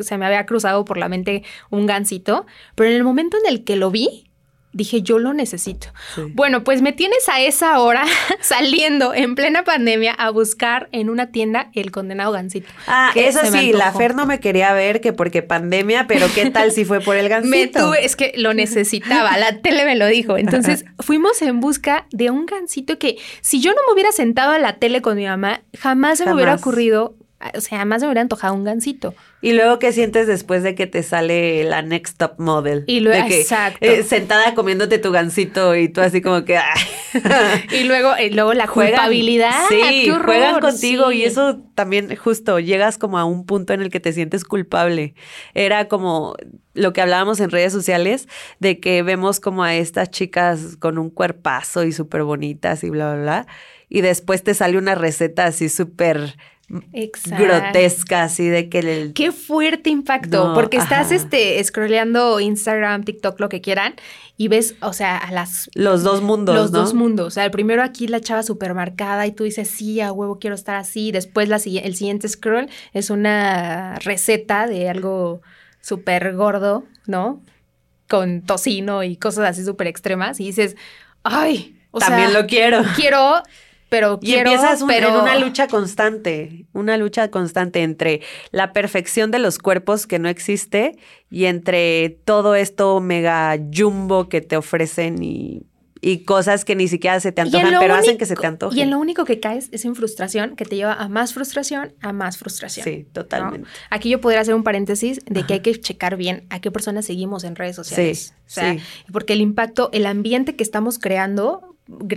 se 0.00 0.18
me 0.18 0.26
había 0.26 0.46
cruzado 0.46 0.84
por 0.86 0.96
la 0.96 1.08
mente 1.08 1.42
un 1.70 1.86
gansito, 1.86 2.46
pero 2.74 2.88
en 2.90 2.96
el 2.96 3.04
momento 3.04 3.36
en 3.36 3.52
el 3.52 3.64
que 3.64 3.76
lo 3.76 3.90
vi, 3.90 4.25
dije, 4.76 5.00
yo 5.02 5.18
lo 5.18 5.32
necesito. 5.32 5.88
Sí. 6.14 6.22
Bueno, 6.34 6.62
pues 6.62 6.82
me 6.82 6.92
tienes 6.92 7.28
a 7.28 7.40
esa 7.40 7.80
hora 7.80 8.04
saliendo 8.40 9.14
en 9.14 9.34
plena 9.34 9.64
pandemia 9.64 10.12
a 10.12 10.30
buscar 10.30 10.88
en 10.92 11.08
una 11.08 11.32
tienda 11.32 11.70
el 11.74 11.90
condenado 11.90 12.30
gansito. 12.32 12.68
Ah, 12.86 13.10
eso 13.14 13.40
sí, 13.50 13.72
la 13.72 13.92
Fer 13.92 14.14
no 14.14 14.26
me 14.26 14.38
quería 14.38 14.72
ver 14.74 15.00
que 15.00 15.12
porque 15.12 15.42
pandemia, 15.42 16.06
pero 16.06 16.26
¿qué 16.34 16.50
tal 16.50 16.72
si 16.72 16.84
fue 16.84 17.00
por 17.00 17.16
el 17.16 17.28
gansito? 17.30 17.56
me 17.56 17.66
tuve, 17.68 18.04
es 18.04 18.16
que 18.16 18.32
lo 18.36 18.52
necesitaba, 18.52 19.38
la 19.38 19.58
tele 19.62 19.84
me 19.86 19.96
lo 19.96 20.06
dijo. 20.06 20.36
Entonces 20.36 20.84
fuimos 20.98 21.40
en 21.40 21.60
busca 21.60 22.06
de 22.12 22.30
un 22.30 22.44
gansito 22.44 22.98
que 22.98 23.16
si 23.40 23.60
yo 23.60 23.70
no 23.70 23.78
me 23.86 23.94
hubiera 23.94 24.12
sentado 24.12 24.52
a 24.52 24.58
la 24.58 24.74
tele 24.74 25.00
con 25.00 25.16
mi 25.16 25.24
mamá, 25.24 25.62
jamás 25.78 26.18
se 26.18 26.24
jamás. 26.24 26.26
me 26.26 26.34
hubiera 26.34 26.54
ocurrido 26.54 27.14
o 27.54 27.60
sea, 27.60 27.78
además 27.78 28.00
me 28.00 28.08
hubiera 28.08 28.22
antojado 28.22 28.54
un 28.54 28.64
gansito. 28.64 29.14
Y 29.42 29.52
luego, 29.52 29.78
¿qué 29.78 29.92
sientes 29.92 30.26
después 30.26 30.62
de 30.62 30.74
que 30.74 30.86
te 30.86 31.02
sale 31.02 31.64
la 31.64 31.82
Next 31.82 32.16
Top 32.16 32.38
Model? 32.38 32.84
Y 32.86 33.00
luego, 33.00 33.22
de 33.22 33.28
que, 33.28 33.40
exacto. 33.42 33.78
Eh, 33.80 34.02
sentada 34.02 34.54
comiéndote 34.54 34.98
tu 34.98 35.12
gansito 35.12 35.76
y 35.76 35.88
tú 35.88 36.00
así 36.00 36.22
como 36.22 36.44
que... 36.44 36.58
y 37.72 37.84
luego, 37.84 38.12
y 38.18 38.30
luego 38.30 38.54
la 38.54 38.66
juegan, 38.66 38.94
culpabilidad. 38.94 39.52
Sí, 39.68 40.10
juegan 40.10 40.60
contigo 40.60 41.10
sí. 41.10 41.18
y 41.18 41.24
eso 41.24 41.58
también 41.74 42.16
justo 42.16 42.58
llegas 42.58 42.96
como 42.96 43.18
a 43.18 43.24
un 43.24 43.44
punto 43.44 43.74
en 43.74 43.82
el 43.82 43.90
que 43.90 44.00
te 44.00 44.12
sientes 44.12 44.44
culpable. 44.44 45.14
Era 45.54 45.88
como 45.88 46.34
lo 46.72 46.92
que 46.92 47.02
hablábamos 47.02 47.38
en 47.40 47.50
redes 47.50 47.72
sociales 47.72 48.28
de 48.60 48.80
que 48.80 49.02
vemos 49.02 49.40
como 49.40 49.62
a 49.62 49.74
estas 49.74 50.10
chicas 50.10 50.76
con 50.78 50.98
un 50.98 51.10
cuerpazo 51.10 51.84
y 51.84 51.92
súper 51.92 52.22
bonitas 52.22 52.82
y 52.82 52.90
bla, 52.90 53.14
bla, 53.14 53.22
bla. 53.22 53.46
Y 53.88 54.00
después 54.00 54.42
te 54.42 54.54
sale 54.54 54.78
una 54.78 54.94
receta 54.94 55.44
así 55.44 55.68
súper 55.68 56.36
Exacto. 56.92 57.44
grotesca, 57.44 58.24
así 58.24 58.48
de 58.48 58.68
que 58.68 58.80
el... 58.80 59.12
Qué 59.12 59.30
fuerte 59.30 59.88
impacto, 59.88 60.48
no, 60.48 60.54
porque 60.54 60.78
estás 60.78 61.12
este 61.12 61.62
scrolleando 61.62 62.40
Instagram, 62.40 63.04
TikTok, 63.04 63.38
lo 63.38 63.48
que 63.48 63.60
quieran, 63.60 63.94
y 64.36 64.48
ves, 64.48 64.74
o 64.80 64.92
sea, 64.92 65.16
a 65.16 65.30
las... 65.30 65.70
Los 65.74 66.02
dos 66.02 66.22
mundos, 66.22 66.56
Los 66.56 66.72
¿no? 66.72 66.80
dos 66.80 66.92
mundos. 66.94 67.28
O 67.28 67.30
sea, 67.30 67.44
el 67.44 67.52
primero 67.52 67.82
aquí 67.84 68.08
la 68.08 68.20
chava 68.20 68.42
súper 68.42 68.74
marcada 68.74 69.26
y 69.26 69.32
tú 69.32 69.44
dices, 69.44 69.68
sí, 69.70 70.00
a 70.00 70.12
huevo 70.12 70.38
quiero 70.40 70.56
estar 70.56 70.74
así. 70.74 71.12
Después 71.12 71.48
la, 71.48 71.56
el 71.56 71.94
siguiente 71.94 72.28
scroll 72.28 72.68
es 72.92 73.10
una 73.10 73.94
receta 74.00 74.66
de 74.66 74.88
algo 74.88 75.42
súper 75.80 76.34
gordo, 76.34 76.84
¿no? 77.06 77.42
Con 78.08 78.42
tocino 78.42 79.04
y 79.04 79.16
cosas 79.16 79.44
así 79.50 79.64
súper 79.64 79.86
extremas. 79.86 80.40
Y 80.40 80.46
dices, 80.46 80.76
ay, 81.22 81.78
o 81.92 82.00
También 82.00 82.30
sea, 82.30 82.40
lo 82.40 82.46
quiero. 82.48 82.82
quiero, 82.96 83.42
pero 83.88 84.18
Y 84.20 84.26
quiero, 84.32 84.50
empiezas 84.50 84.82
un- 84.82 84.88
pero 84.88 85.08
en 85.08 85.14
una 85.16 85.38
lucha 85.38 85.68
constante, 85.68 86.66
una 86.72 86.96
lucha 86.96 87.30
constante 87.30 87.82
entre 87.82 88.20
la 88.50 88.72
perfección 88.72 89.30
de 89.30 89.38
los 89.38 89.58
cuerpos 89.58 90.06
que 90.06 90.18
no 90.18 90.28
existe 90.28 90.98
y 91.30 91.44
entre 91.46 92.10
todo 92.24 92.54
esto 92.54 93.00
mega 93.00 93.56
jumbo 93.72 94.28
que 94.28 94.40
te 94.40 94.56
ofrecen 94.56 95.22
y, 95.22 95.62
y 96.00 96.24
cosas 96.24 96.64
que 96.64 96.76
ni 96.76 96.88
siquiera 96.88 97.18
se 97.20 97.32
te 97.32 97.40
antojan, 97.40 97.74
pero 97.80 97.94
hacen 97.94 98.18
que 98.18 98.26
se 98.26 98.36
te 98.36 98.46
antojen. 98.46 98.78
Y 98.78 98.82
en 98.82 98.90
lo 98.90 98.98
único 98.98 99.24
que 99.24 99.40
caes 99.40 99.68
es 99.72 99.84
en 99.84 99.94
frustración, 99.94 100.54
que 100.56 100.64
te 100.64 100.76
lleva 100.76 100.92
a 100.92 101.08
más 101.08 101.32
frustración, 101.32 101.94
a 102.00 102.12
más 102.12 102.36
frustración. 102.38 102.84
Sí, 102.84 103.04
¿no? 103.06 103.12
totalmente. 103.12 103.68
Aquí 103.90 104.10
yo 104.10 104.20
podría 104.20 104.40
hacer 104.40 104.54
un 104.54 104.62
paréntesis 104.62 105.20
de 105.24 105.44
que 105.46 105.54
hay 105.54 105.60
que 105.60 105.80
checar 105.80 106.16
bien 106.16 106.46
a 106.50 106.60
qué 106.60 106.70
personas 106.70 107.06
seguimos 107.06 107.44
en 107.44 107.56
redes 107.56 107.76
sociales. 107.76 108.18
Sí, 108.18 108.32
o 108.46 108.50
sea, 108.50 108.72
sí. 108.74 108.80
porque 109.12 109.32
el 109.32 109.40
impacto, 109.40 109.90
el 109.92 110.06
ambiente 110.06 110.54
que 110.54 110.62
estamos 110.62 110.98
creando, 110.98 111.75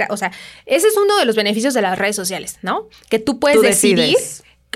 o 0.10 0.18
sea, 0.18 0.32
ese 0.66 0.88
es 0.88 0.98
uno 0.98 1.18
de 1.18 1.26
los 1.26 1.36
beneficios 1.36 1.74
de 1.74 1.82
las 1.82 1.98
redes 1.98 2.16
sociales, 2.16 2.58
¿no? 2.62 2.88
Que 3.10 3.20
tú 3.20 3.40
puedes 3.40 3.58
Tú 3.58 3.64
decidir. 3.64 4.18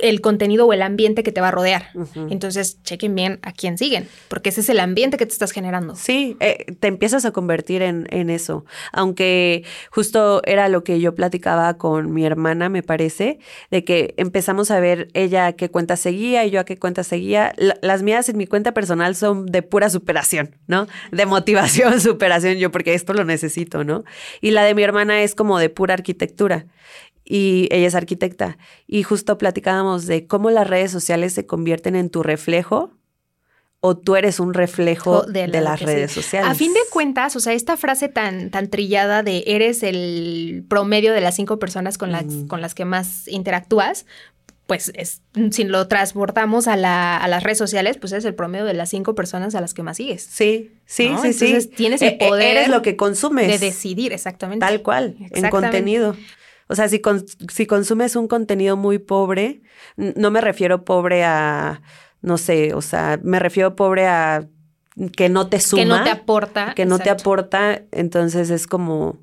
El 0.02 0.22
contenido 0.22 0.66
o 0.66 0.74
el 0.74 0.82
ambiente 0.82 1.22
que 1.24 1.32
te 1.32 1.40
va 1.42 1.50
a 1.50 1.52
rodear. 1.52 1.90
Entonces, 2.30 2.82
chequen 2.84 3.14
bien 3.16 3.40
a 3.44 3.52
quién 3.52 3.78
siguen, 3.78 4.08
porque 4.28 4.50
ese 4.50 4.62
es 4.62 4.70
el 4.70 4.80
ambiente 4.80 5.18
que 5.18 5.26
te 5.26 5.32
estás 5.34 5.52
generando. 5.52 5.96
Sí, 5.96 6.36
eh, 6.40 6.66
te 6.80 6.88
empiezas 6.88 7.26
a 7.26 7.32
convertir 7.32 7.82
en, 7.84 8.08
en 8.10 8.30
eso. 8.30 8.66
Aunque 8.92 9.64
justo 9.92 10.42
era 10.46 10.68
lo 10.70 10.84
que 10.84 11.00
yo 11.00 11.14
platicaba 11.14 11.78
con 11.78 12.14
mi 12.14 12.26
hermana, 12.26 12.70
me 12.70 12.82
parece, 12.84 13.40
de 13.70 13.84
que 13.84 14.14
empezamos 14.18 14.72
a 14.72 14.80
ver 14.80 15.10
ella 15.14 15.46
a 15.48 15.54
qué 15.54 15.70
cuenta 15.70 15.96
seguía 15.98 16.46
y 16.46 16.52
yo 16.52 16.60
a 16.60 16.66
qué 16.66 16.78
cuenta 16.80 17.04
seguía. 17.04 17.54
La- 17.58 17.78
las 17.82 18.02
mías 18.02 18.30
en 18.30 18.38
mi 18.38 18.48
cuenta 18.48 18.74
personal 18.74 19.16
son 19.16 19.46
de 19.46 19.62
pura 19.62 19.90
superación, 19.90 20.56
¿no? 20.68 20.88
De 21.12 21.26
motivación, 21.26 22.00
superación, 22.02 22.56
yo 22.58 22.72
porque 22.72 22.94
esto 22.94 23.14
lo 23.14 23.26
necesito, 23.26 23.84
¿no? 23.84 24.04
Y 24.42 24.52
la 24.52 24.64
de 24.64 24.74
mi 24.74 24.84
hermana 24.84 25.22
es 25.22 25.36
como 25.36 25.60
de 25.60 25.70
pura 25.70 25.94
arquitectura. 25.94 26.66
Y 27.26 27.68
ella 27.72 27.88
es 27.88 27.96
arquitecta. 27.96 28.58
Y 28.88 29.04
justo 29.04 29.38
platicábamos 29.38 30.06
de 30.08 30.28
cómo 30.28 30.50
las 30.52 30.68
redes 30.68 30.92
sociales 30.92 31.34
se 31.34 31.46
convierten 31.46 31.96
en 31.96 32.10
tu 32.10 32.22
reflejo 32.24 32.92
o 33.86 33.98
tú 33.98 34.16
eres 34.16 34.40
un 34.40 34.54
reflejo 34.54 35.24
de, 35.24 35.48
la- 35.48 35.60
las 35.62 35.82
redes 35.82 36.12
sí. 36.12 36.22
sociales. 36.22 36.50
A 36.50 36.56
fin 36.56 36.74
de 36.74 36.80
cuentas, 36.92 37.36
o 37.36 37.40
sea, 37.42 37.52
esta 37.54 37.76
frase 37.78 38.08
tan, 38.08 38.50
tan 38.50 38.70
trillada 38.70 39.24
de 39.24 39.44
eres 39.48 39.84
el 39.84 40.66
promedio 40.70 41.12
de 41.14 41.20
las 41.22 41.36
cinco 41.36 41.60
personas 41.60 41.98
con 41.98 42.12
las, 42.12 42.26
Mm. 42.26 42.48
con 42.48 42.62
las 42.62 42.76
que 42.76 42.86
más 42.86 43.28
interactúas, 43.28 44.06
pues 44.68 44.94
es, 44.96 45.22
si 45.52 45.66
lo 45.66 45.90
transportamos 45.90 46.70
a, 46.70 46.78
la, 46.78 47.18
a 47.18 47.28
las 47.28 47.44
redes 47.44 47.58
sociales, 47.58 47.98
pues 47.98 48.14
es 48.14 48.24
el 48.24 48.34
promedio 48.36 48.64
de 48.64 48.74
las 48.74 48.90
cinco 48.90 49.16
personas 49.16 49.54
a 49.56 49.60
las 49.62 49.74
que 49.74 49.84
más 49.84 49.98
sigues. 49.98 50.24
Sí, 50.24 50.72
sí, 50.86 51.10
¿no? 51.10 51.22
sí, 51.22 51.28
Entonces, 51.28 51.64
sí. 51.66 51.70
tienes 51.76 52.02
el 52.02 52.10
E- 52.14 52.18
e- 52.22 52.28
poder 52.30 52.56
Eres 52.58 52.70
lo 52.70 52.82
que 52.82 52.96
consumes. 52.96 53.48
De 53.48 53.66
decidir, 53.66 54.14
exactamente. 54.14 54.66
Tal 54.66 54.82
cual, 54.82 55.18
en 55.32 55.50
contenido. 55.50 56.16
O 56.70 56.76
sea, 56.76 56.88
si, 56.88 57.00
con- 57.00 57.26
si 57.28 57.66
consumes 57.66 58.16
un 58.16 58.28
contenido 58.28 58.78
muy 58.78 58.98
pobre, 59.00 59.62
no 59.98 60.32
me 60.32 60.42
refiero 60.42 60.86
pobre 60.86 61.24
a, 61.24 61.82
no 62.22 62.38
sé, 62.38 62.74
o 62.74 62.82
sea, 62.82 63.20
me 63.24 63.40
refiero 63.40 63.76
pobre 63.76 64.08
a 64.08 64.48
que 65.18 65.28
no 65.30 65.48
te 65.48 65.60
suma. 65.60 65.82
Que 65.84 65.88
no 65.88 66.04
te 66.04 66.10
aporta. 66.12 66.74
que 66.76 66.86
no 66.86 66.98
te 67.00 67.10
aporta, 67.10 67.82
entonces 67.92 68.50
es 68.50 68.68
como, 68.68 69.20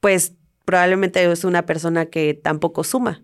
pues 0.00 0.32
probablemente 0.64 1.30
es 1.30 1.44
una 1.44 1.66
persona 1.66 2.06
que 2.06 2.34
tampoco 2.34 2.84
suma. 2.84 3.22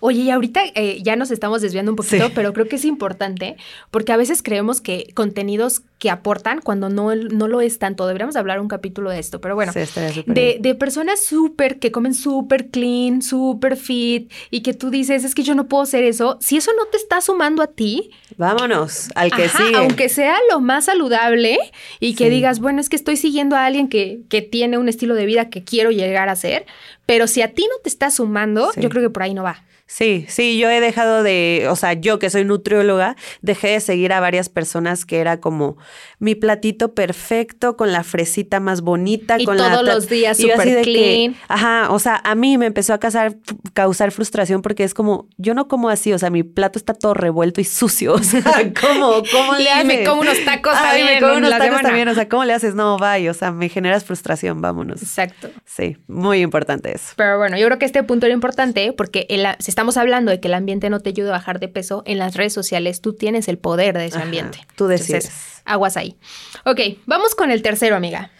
Oye, 0.00 0.20
y 0.20 0.30
ahorita 0.30 0.60
eh, 0.74 1.00
ya 1.02 1.16
nos 1.16 1.30
estamos 1.30 1.60
desviando 1.62 1.92
un 1.92 1.96
poquito, 1.96 2.26
Sí. 2.26 2.32
pero 2.34 2.52
creo 2.52 2.68
que 2.68 2.76
es 2.76 2.84
importante 2.84 3.56
porque 3.90 4.12
a 4.12 4.16
veces 4.16 4.42
creemos 4.42 4.80
que 4.80 5.08
contenidos 5.14 5.82
que 5.98 6.10
aportan 6.10 6.60
cuando 6.60 6.88
no, 6.90 7.14
no 7.14 7.48
lo 7.48 7.60
es 7.62 7.78
tanto. 7.78 8.06
Deberíamos 8.06 8.36
hablar 8.36 8.60
un 8.60 8.68
capítulo 8.68 9.10
de 9.10 9.18
esto, 9.18 9.40
pero 9.40 9.54
bueno. 9.54 9.72
Sí, 9.72 9.80
De, 10.26 10.58
de 10.60 10.74
personas 10.74 11.24
súper, 11.24 11.78
que 11.78 11.90
comen 11.90 12.12
súper 12.14 12.68
clean, 12.68 13.22
súper 13.22 13.76
fit, 13.76 14.30
y 14.50 14.60
que 14.60 14.74
tú 14.74 14.90
dices, 14.90 15.24
es 15.24 15.34
que 15.34 15.42
yo 15.42 15.54
no 15.54 15.66
puedo 15.68 15.82
hacer 15.82 16.04
eso. 16.04 16.36
Si 16.40 16.56
eso 16.58 16.70
no 16.76 16.84
te 16.86 16.96
está 16.98 17.20
sumando 17.20 17.62
a 17.62 17.66
ti, 17.68 18.10
Vámonos, 18.36 19.08
al 19.14 19.32
que 19.32 19.44
ajá, 19.44 19.58
sigue. 19.64 19.76
aunque 19.78 20.08
sea 20.10 20.36
lo 20.50 20.60
más 20.60 20.84
saludable, 20.86 21.58
y 22.00 22.14
que 22.14 22.24
Sí. 22.24 22.30
digas, 22.30 22.60
bueno, 22.60 22.80
es 22.80 22.88
que 22.90 22.96
estoy 22.96 23.16
siguiendo 23.16 23.56
a 23.56 23.64
alguien 23.64 23.88
que, 23.88 24.20
que 24.28 24.42
tiene 24.42 24.76
un 24.78 24.88
estilo 24.90 25.14
de 25.14 25.24
vida 25.26 25.48
que 25.48 25.64
quiero 25.64 25.90
llegar 25.90 26.28
a 26.28 26.36
ser, 26.36 26.66
pero 27.06 27.26
si 27.26 27.40
a 27.40 27.54
ti 27.54 27.62
no 27.70 27.76
te 27.82 27.88
está 27.88 28.10
sumando, 28.10 28.70
Sí. 28.72 28.80
yo 28.82 28.90
creo 28.90 29.02
que 29.02 29.10
por 29.10 29.22
ahí 29.22 29.32
no 29.32 29.42
va. 29.42 29.62
Sí, 29.88 30.26
sí, 30.28 30.58
yo 30.58 30.68
he 30.68 30.80
dejado 30.80 31.22
de, 31.22 31.68
o 31.70 31.76
sea, 31.76 31.92
yo 31.92 32.18
que 32.18 32.28
soy 32.28 32.44
nutrióloga, 32.44 33.14
dejé 33.40 33.68
de 33.68 33.80
seguir 33.80 34.12
a 34.12 34.18
varias 34.20 34.48
personas 34.48 35.04
que 35.04 35.18
era 35.20 35.40
como 35.40 35.76
mi 36.18 36.34
platito 36.34 36.92
perfecto 36.94 37.76
con 37.76 37.92
la 37.92 38.02
fresita 38.02 38.58
más 38.58 38.80
bonita, 38.80 39.36
Y 39.38 39.44
con 39.44 39.56
la 39.56 39.70
todos 39.70 39.86
ta- 39.86 39.94
los 39.94 40.08
días 40.08 40.40
y 40.40 40.50
súper 40.50 40.76
que- 40.76 40.82
clean. 40.82 41.36
ajá, 41.48 41.90
o 41.92 41.98
sea, 42.00 42.20
a 42.24 42.34
mí 42.34 42.58
me 42.58 42.66
empezó 42.66 42.94
a 42.94 42.98
causar, 42.98 43.36
causar 43.74 44.10
frustración 44.10 44.60
porque 44.60 44.82
es 44.82 44.92
como, 44.92 45.28
yo 45.36 45.54
no 45.54 45.68
como 45.68 45.88
así, 45.88 46.12
o 46.12 46.18
sea, 46.18 46.30
mi 46.30 46.42
plato 46.42 46.78
está 46.80 46.92
todo 46.92 47.14
revuelto 47.14 47.60
y 47.60 47.64
sucio, 47.64 48.14
o 48.14 48.22
sea, 48.22 48.42
¿cómo, 48.80 49.22
cómo 49.30 49.54
le 49.54 49.64
Y 49.64 49.68
haces? 49.68 49.86
me 49.86 50.04
como 50.04 50.22
unos 50.22 50.44
tacos 50.44 50.72
Ay, 50.76 50.82
también 51.00 51.06
me 51.14 51.20
como 51.20 51.36
unos 51.36 51.50
la 51.50 51.58
tacos 51.58 51.68
semana. 51.76 51.88
también, 51.88 52.08
o 52.08 52.14
sea, 52.14 52.28
¿cómo 52.28 52.44
le 52.44 52.52
haces? 52.54 52.74
No, 52.74 52.98
bye, 52.98 53.30
o 53.30 53.34
sea, 53.34 53.52
me 53.52 53.68
generas 53.68 54.04
frustración, 54.04 54.60
vámonos. 54.60 55.00
Exacto. 55.00 55.50
Sí, 55.64 55.96
muy 56.08 56.40
importante 56.40 56.92
eso. 56.94 57.12
Pero 57.16 57.38
bueno, 57.38 57.56
yo 57.56 57.66
creo 57.66 57.78
que 57.78 57.86
este 57.86 58.02
punto 58.02 58.26
era 58.26 58.34
importante 58.34 58.92
porque 58.92 59.26
el- 59.28 59.46
estamos 59.76 59.98
hablando 59.98 60.30
de 60.30 60.40
que 60.40 60.48
el 60.48 60.54
ambiente 60.54 60.88
no 60.88 61.00
te 61.00 61.10
ayuda 61.10 61.28
a 61.28 61.32
bajar 61.32 61.60
de 61.60 61.68
peso, 61.68 62.02
en 62.06 62.16
las 62.16 62.34
redes 62.34 62.54
sociales 62.54 63.02
tú 63.02 63.12
tienes 63.12 63.46
el 63.46 63.58
poder 63.58 63.98
de 63.98 64.06
ese 64.06 64.16
Ajá, 64.16 64.24
ambiente. 64.24 64.60
tú 64.74 64.84
Entonces, 64.90 65.06
decides. 65.06 65.55
Aguas 65.66 65.96
ahí. 65.96 66.16
Ok, 66.64 66.80
vamos 67.06 67.34
con 67.34 67.50
el 67.50 67.60
tercero, 67.62 67.96
amiga. 67.96 68.30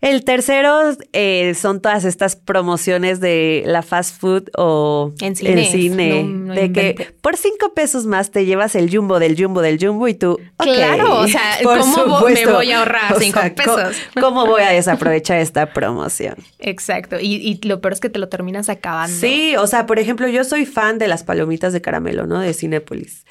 El 0.00 0.24
tercero 0.24 0.96
eh, 1.12 1.54
son 1.54 1.80
todas 1.82 2.04
estas 2.04 2.36
promociones 2.36 3.20
de 3.20 3.62
la 3.66 3.82
fast 3.82 4.20
food 4.20 4.44
o 4.56 5.12
En 5.20 5.36
cines, 5.36 5.70
cine, 5.70 6.22
no- 6.22 6.46
no 6.46 6.54
de 6.54 6.72
que 6.72 7.14
por 7.20 7.36
cinco 7.36 7.74
pesos 7.74 8.06
más 8.06 8.30
te 8.30 8.44
llevas 8.46 8.74
el 8.74 8.94
jumbo 8.94 9.18
del 9.18 9.36
jumbo 9.40 9.60
del 9.62 9.78
jumbo 9.84 10.08
y 10.08 10.14
tú, 10.14 10.38
Claro, 10.58 11.20
o 11.20 11.28
sea, 11.28 11.58
por 11.62 11.78
¿cómo 11.80 11.96
vo- 11.96 12.06
me 12.06 12.36
supuesto. 12.36 12.52
voy 12.54 12.70
a 12.72 12.78
ahorrar 12.78 13.12
O 13.16 13.20
cinco 13.20 13.40
sea, 13.40 13.54
¿cómo- 13.54 13.76
pesos? 13.76 13.96
¿Cómo 14.20 14.46
voy 14.46 14.62
a 14.62 14.70
desaprovechar 14.70 15.38
esta 15.38 15.72
promoción? 15.72 16.36
Exacto. 16.58 17.18
Y, 17.20 17.34
y 17.36 17.60
lo 17.66 17.80
peor 17.80 17.92
es 17.92 18.00
que 18.00 18.08
te 18.08 18.18
lo 18.18 18.28
terminas 18.28 18.68
acabando. 18.68 19.14
Sí, 19.16 19.56
o 19.56 19.66
sea, 19.66 19.86
por 19.86 19.98
ejemplo, 19.98 20.28
yo 20.28 20.44
soy 20.44 20.66
fan 20.66 20.98
de 20.98 21.08
las 21.08 21.24
palomitas 21.24 21.72
de 21.72 21.80
caramelo, 21.80 22.26
¿no? 22.26 22.40
De 22.40 22.54
Cinépolis. 22.54 23.24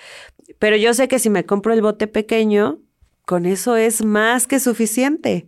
Pero 0.59 0.75
yo 0.77 0.93
sé 0.93 1.07
que 1.07 1.19
si 1.19 1.29
me 1.29 1.45
compro 1.45 1.73
el 1.73 1.81
bote 1.81 2.07
pequeño, 2.07 2.79
con 3.25 3.45
eso 3.45 3.75
es 3.75 4.03
más 4.03 4.47
que 4.47 4.59
suficiente. 4.59 5.47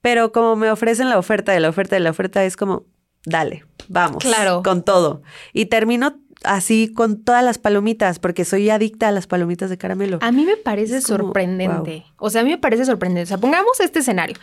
Pero 0.00 0.32
como 0.32 0.56
me 0.56 0.70
ofrecen 0.70 1.08
la 1.08 1.18
oferta 1.18 1.52
de 1.52 1.60
la 1.60 1.68
oferta 1.68 1.96
de 1.96 2.00
la 2.00 2.10
oferta, 2.10 2.44
es 2.44 2.56
como, 2.56 2.86
dale, 3.24 3.64
vamos. 3.88 4.22
Claro. 4.22 4.62
Con 4.62 4.82
todo. 4.82 5.22
Y 5.52 5.66
termino 5.66 6.20
así 6.44 6.92
con 6.94 7.24
todas 7.24 7.44
las 7.44 7.58
palomitas, 7.58 8.18
porque 8.18 8.44
soy 8.44 8.70
adicta 8.70 9.08
a 9.08 9.12
las 9.12 9.26
palomitas 9.26 9.70
de 9.70 9.78
caramelo. 9.78 10.18
A 10.22 10.30
mí 10.32 10.44
me 10.44 10.56
parece 10.56 11.02
como, 11.02 11.18
sorprendente. 11.18 12.04
O 12.16 12.30
sea, 12.30 12.42
a 12.42 12.44
mí 12.44 12.50
me 12.50 12.58
parece 12.58 12.84
sorprendente. 12.84 13.24
O 13.24 13.26
sea, 13.26 13.38
pongamos 13.38 13.80
este 13.80 14.00
escenario. 14.00 14.36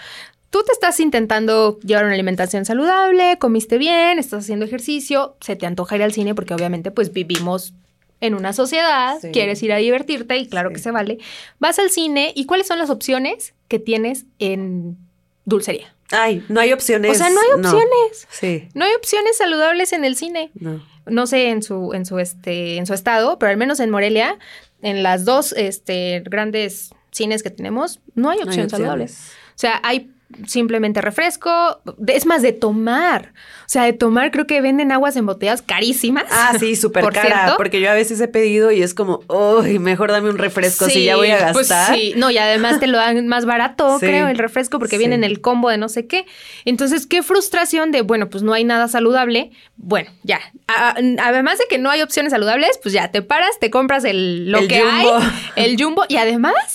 Tú 0.49 0.63
te 0.63 0.71
estás 0.71 0.99
intentando 0.99 1.79
llevar 1.79 2.05
una 2.05 2.13
alimentación 2.13 2.65
saludable, 2.65 3.37
comiste 3.39 3.77
bien, 3.77 4.19
estás 4.19 4.43
haciendo 4.43 4.65
ejercicio, 4.65 5.35
se 5.41 5.55
te 5.55 5.65
antoja 5.65 5.95
ir 5.95 6.03
al 6.03 6.13
cine 6.13 6.33
porque 6.33 6.53
obviamente 6.53 6.91
pues 6.91 7.11
vivimos 7.11 7.73
en 8.21 8.33
una 8.35 8.53
sociedad, 8.53 9.17
Sí. 9.21 9.29
quieres 9.31 9.61
ir 9.63 9.71
a 9.73 9.77
divertirte 9.77 10.37
y 10.37 10.47
claro 10.47 10.69
Sí. 10.69 10.75
que 10.75 10.81
se 10.81 10.91
vale. 10.91 11.17
Vas 11.59 11.79
al 11.79 11.89
cine 11.89 12.31
y 12.35 12.45
¿cuáles 12.45 12.67
son 12.67 12.79
las 12.79 12.89
opciones 12.89 13.53
que 13.67 13.79
tienes 13.79 14.25
en 14.39 14.97
dulcería? 15.45 15.93
Ay, 16.11 16.43
no 16.49 16.59
hay 16.61 16.71
opciones. 16.71 17.11
O 17.11 17.15
sea, 17.15 17.29
no 17.29 17.39
hay 17.41 17.59
opciones. 17.59 18.27
Sí, 18.29 18.69
No 18.73 18.85
hay 18.85 18.93
opciones 18.93 19.37
saludables 19.37 19.91
en 19.93 20.05
el 20.05 20.15
cine. 20.15 20.51
no. 20.55 20.83
no 21.07 21.27
sé 21.27 21.49
en 21.49 21.61
su, 21.61 21.93
en 21.93 22.05
su, 22.05 22.17
este, 22.19 22.77
en 22.77 22.85
su 22.87 22.93
estado, 22.95 23.37
pero 23.37 23.51
al 23.51 23.57
menos 23.57 23.79
en 23.79 23.89
Morelia, 23.91 24.39
en 24.81 25.03
las 25.03 25.23
dos 25.25 25.51
este, 25.53 26.23
grandes 26.25 26.91
cines 27.11 27.43
que 27.43 27.49
tenemos, 27.51 27.99
no 28.15 28.29
hay 28.31 28.39
No 28.39 28.51
hay 28.51 28.59
opciones. 28.61 29.31
O 29.55 29.57
sea, 29.57 29.79
hay 29.83 30.11
simplemente 30.47 31.01
refresco, 31.01 31.81
es 32.07 32.25
más 32.25 32.41
de 32.41 32.51
tomar. 32.51 33.33
O 33.61 33.67
sea, 33.69 33.83
de 33.83 33.93
tomar 33.93 34.29
creo 34.31 34.45
que 34.45 34.61
venden 34.61 34.91
aguas 34.91 35.15
en 35.15 35.25
botellas 35.25 35.61
carísimas. 35.61 36.25
Ah, 36.29 36.53
sí, 36.59 36.75
súper 36.75 37.03
Por 37.03 37.13
cara, 37.13 37.27
cierto. 37.43 37.57
porque 37.57 37.81
yo 37.81 37.89
a 37.89 37.93
veces 37.93 38.19
he 38.21 38.27
pedido 38.27 38.71
y 38.71 38.81
es 38.83 38.93
como, 38.93 39.21
uy, 39.27 39.79
mejor 39.79 40.11
dame 40.11 40.29
un 40.29 40.37
refresco 40.37 40.85
si 40.85 41.05
ya 41.05 41.15
voy 41.15 41.31
a 41.31 41.51
pues 41.51 41.69
gastar. 41.69 41.95
sí, 41.95 42.13
no, 42.15 42.29
y 42.31 42.37
además 42.37 42.79
te 42.79 42.87
lo 42.87 42.97
dan 42.97 43.27
más 43.27 43.45
barato, 43.45 43.97
Sí. 43.99 44.05
creo, 44.05 44.27
el 44.27 44.37
refresco, 44.37 44.77
porque 44.79 44.95
Sí. 44.97 44.99
viene 44.99 45.15
en 45.15 45.23
el 45.23 45.41
combo 45.41 45.69
de 45.69 45.77
no 45.77 45.89
sé 45.89 46.05
qué. 46.07 46.25
Entonces, 46.65 47.07
qué 47.07 47.23
frustración 47.23 47.91
de, 47.91 48.01
bueno, 48.01 48.29
pues 48.29 48.43
no 48.43 48.53
hay 48.53 48.63
nada 48.63 48.87
saludable. 48.87 49.51
Bueno, 49.77 50.11
ya. 50.23 50.39
A- 50.67 50.95
además 51.21 51.57
de 51.57 51.65
que 51.69 51.77
no 51.77 51.89
hay 51.89 52.01
opciones 52.01 52.31
saludables, 52.31 52.79
pues 52.83 52.93
ya 52.93 53.11
te 53.11 53.21
paras, 53.21 53.59
te 53.59 53.69
compras 53.71 54.03
el, 54.05 54.51
lo 54.51 54.59
El 54.59 54.67
que 54.67 54.81
Jumbo. 54.81 55.15
hay, 55.15 55.63
el 55.65 55.81
jumbo, 55.81 56.03
y 56.07 56.17
además, 56.17 56.74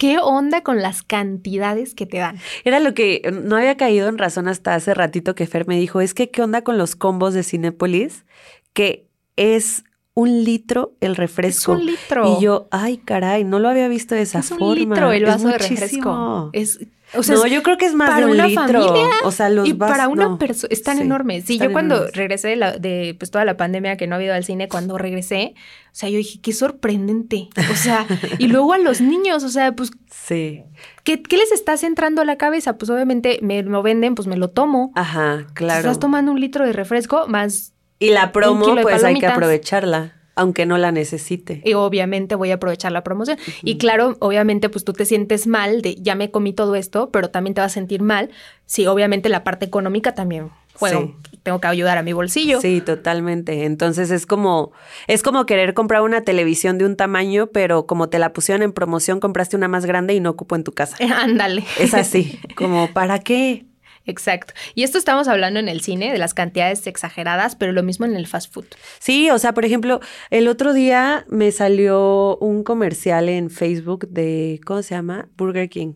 ¿qué 0.00 0.16
onda 0.18 0.62
con 0.62 0.80
las 0.80 1.02
cantidades 1.02 1.94
que 1.94 2.06
te 2.06 2.16
dan? 2.16 2.38
Era 2.64 2.80
lo 2.80 2.94
que 2.94 3.20
no 3.44 3.56
había 3.56 3.76
caído 3.76 4.08
en 4.08 4.16
razón 4.16 4.48
hasta 4.48 4.74
hace 4.74 4.94
ratito 4.94 5.34
que 5.34 5.46
Fer 5.46 5.68
me 5.68 5.78
dijo, 5.78 6.00
es 6.00 6.14
que 6.14 6.30
qué 6.30 6.42
onda 6.42 6.62
con 6.62 6.78
los 6.78 6.96
combos 6.96 7.34
de 7.34 7.42
Cinépolis, 7.42 8.24
que 8.72 9.06
es 9.36 9.84
un 10.14 10.42
litro 10.42 10.94
el 11.00 11.16
refresco. 11.16 11.74
Es 11.74 11.80
un 11.80 11.86
litro. 11.86 12.38
Y 12.38 12.42
yo, 12.42 12.66
ay, 12.70 12.96
caray, 12.96 13.44
no 13.44 13.58
lo 13.58 13.68
había 13.68 13.88
visto 13.88 14.14
de 14.14 14.22
esa 14.22 14.38
es 14.38 14.50
un 14.52 14.58
forma. 14.58 14.74
litro 14.74 15.12
el 15.12 15.22
Es 15.24 15.28
vaso 15.28 15.48
de 15.48 15.52
muchísimo. 15.52 15.76
refresco. 15.76 16.50
Es 16.54 16.80
O 17.14 17.22
sea, 17.22 17.34
no, 17.34 17.46
yo 17.46 17.62
creo 17.62 17.76
que 17.76 17.86
es 17.86 17.94
más 17.94 18.16
de 18.16 18.24
un 18.24 18.32
una 18.32 18.46
litro. 18.46 18.64
Familia, 18.66 19.08
o 19.24 19.32
sea, 19.32 19.48
los 19.48 19.68
y 19.68 19.74
para 19.74 20.08
una 20.08 20.38
persona 20.38 20.68
es 20.70 20.82
tan 20.82 20.98
enorme. 20.98 21.40
Sí, 21.40 21.58
yo 21.58 21.72
cuando 21.72 22.06
regresé 22.12 22.48
de, 22.48 22.56
la, 22.56 22.78
de 22.78 23.16
pues, 23.18 23.30
toda 23.30 23.44
la 23.44 23.56
pandemia 23.56 23.96
que 23.96 24.06
no 24.06 24.14
ha 24.14 24.18
habido 24.18 24.34
al 24.34 24.44
cine, 24.44 24.68
cuando 24.68 24.96
regresé, 24.98 25.54
o 25.86 25.94
sea, 25.94 26.08
yo 26.08 26.18
dije, 26.18 26.40
qué 26.40 26.52
sorprendente. 26.52 27.48
O 27.70 27.74
sea, 27.74 28.06
y 28.38 28.46
luego 28.48 28.72
a 28.74 28.78
los 28.78 29.00
niños, 29.00 29.42
o 29.44 29.48
sea, 29.48 29.72
pues. 29.72 29.90
Sí. 30.10 30.62
¿qué, 31.02 31.22
¿Qué, 31.22 31.36
les 31.36 31.50
estás 31.52 31.82
entrando 31.82 32.22
a 32.22 32.24
la 32.24 32.36
cabeza? 32.36 32.76
Pues 32.76 32.90
obviamente 32.90 33.40
me 33.42 33.62
lo 33.62 33.82
venden, 33.82 34.14
pues 34.14 34.28
me 34.28 34.36
lo 34.36 34.50
tomo. 34.50 34.92
Ajá, 34.94 35.46
claro. 35.54 35.80
Estás 35.80 35.98
tomando 35.98 36.32
un 36.32 36.40
litro 36.40 36.64
de 36.64 36.72
refresco 36.72 37.26
más. 37.26 37.72
Y 37.98 38.10
la 38.10 38.32
promo, 38.32 38.76
pues 38.82 39.04
hay 39.04 39.18
que 39.18 39.26
aprovecharla 39.26 40.19
aunque 40.34 40.66
no 40.66 40.78
la 40.78 40.92
necesite. 40.92 41.62
Y 41.64 41.74
obviamente 41.74 42.34
voy 42.34 42.50
a 42.50 42.54
aprovechar 42.54 42.92
la 42.92 43.02
promoción. 43.02 43.38
Y 43.62 43.78
claro, 43.78 44.16
obviamente 44.20 44.68
pues 44.68 44.84
tú 44.84 44.92
te 44.92 45.04
sientes 45.04 45.46
mal 45.46 45.82
de 45.82 45.96
ya 45.96 46.14
me 46.14 46.30
comí 46.30 46.52
todo 46.52 46.74
esto, 46.74 47.10
pero 47.10 47.30
también 47.30 47.54
te 47.54 47.60
vas 47.60 47.72
a 47.72 47.74
sentir 47.74 48.02
mal 48.02 48.30
si 48.66 48.86
obviamente 48.86 49.28
la 49.28 49.44
parte 49.44 49.66
económica 49.66 50.14
también 50.14 50.50
juego. 50.80 51.14
Tengo 51.42 51.60
que 51.60 51.68
ayudar 51.68 51.96
a 51.96 52.02
mi 52.02 52.12
bolsillo. 52.12 52.60
Sí, 52.60 52.80
totalmente. 52.80 53.64
Entonces 53.64 54.10
es 54.10 54.26
como, 54.26 54.72
es 55.06 55.22
como 55.22 55.46
querer 55.46 55.74
comprar 55.74 56.02
una 56.02 56.22
televisión 56.22 56.76
de 56.78 56.84
un 56.84 56.96
tamaño, 56.96 57.46
pero 57.48 57.86
como 57.86 58.08
te 58.08 58.18
la 58.18 58.32
pusieron 58.32 58.62
en 58.62 58.72
promoción, 58.72 59.20
compraste 59.20 59.56
una 59.56 59.68
más 59.68 59.86
grande 59.86 60.14
y 60.14 60.20
no 60.20 60.30
ocupo 60.30 60.56
en 60.56 60.64
tu 60.64 60.72
casa. 60.72 60.96
Ándale. 61.16 61.64
Es 61.78 61.94
así, 61.94 62.40
como 62.56 62.92
¿para 62.92 63.20
qué? 63.20 63.64
Exacto. 64.10 64.54
Y 64.74 64.82
esto 64.82 64.98
estamos 64.98 65.28
hablando 65.28 65.60
en 65.60 65.68
el 65.68 65.80
cine, 65.80 66.12
de 66.12 66.18
las 66.18 66.34
cantidades 66.34 66.86
exageradas, 66.86 67.54
pero 67.54 67.72
lo 67.72 67.82
mismo 67.82 68.06
en 68.06 68.16
el 68.16 68.26
fast 68.26 68.52
food. 68.52 68.66
Sí, 68.98 69.30
o 69.30 69.38
sea, 69.38 69.54
por 69.54 69.64
ejemplo, 69.64 70.00
el 70.30 70.48
otro 70.48 70.72
día 70.72 71.24
me 71.28 71.52
salió 71.52 72.36
un 72.38 72.64
comercial 72.64 73.28
en 73.28 73.50
Facebook 73.50 74.08
de, 74.08 74.60
¿cómo 74.66 74.82
se 74.82 74.94
llama? 74.94 75.28
Burger 75.36 75.68
King. 75.68 75.94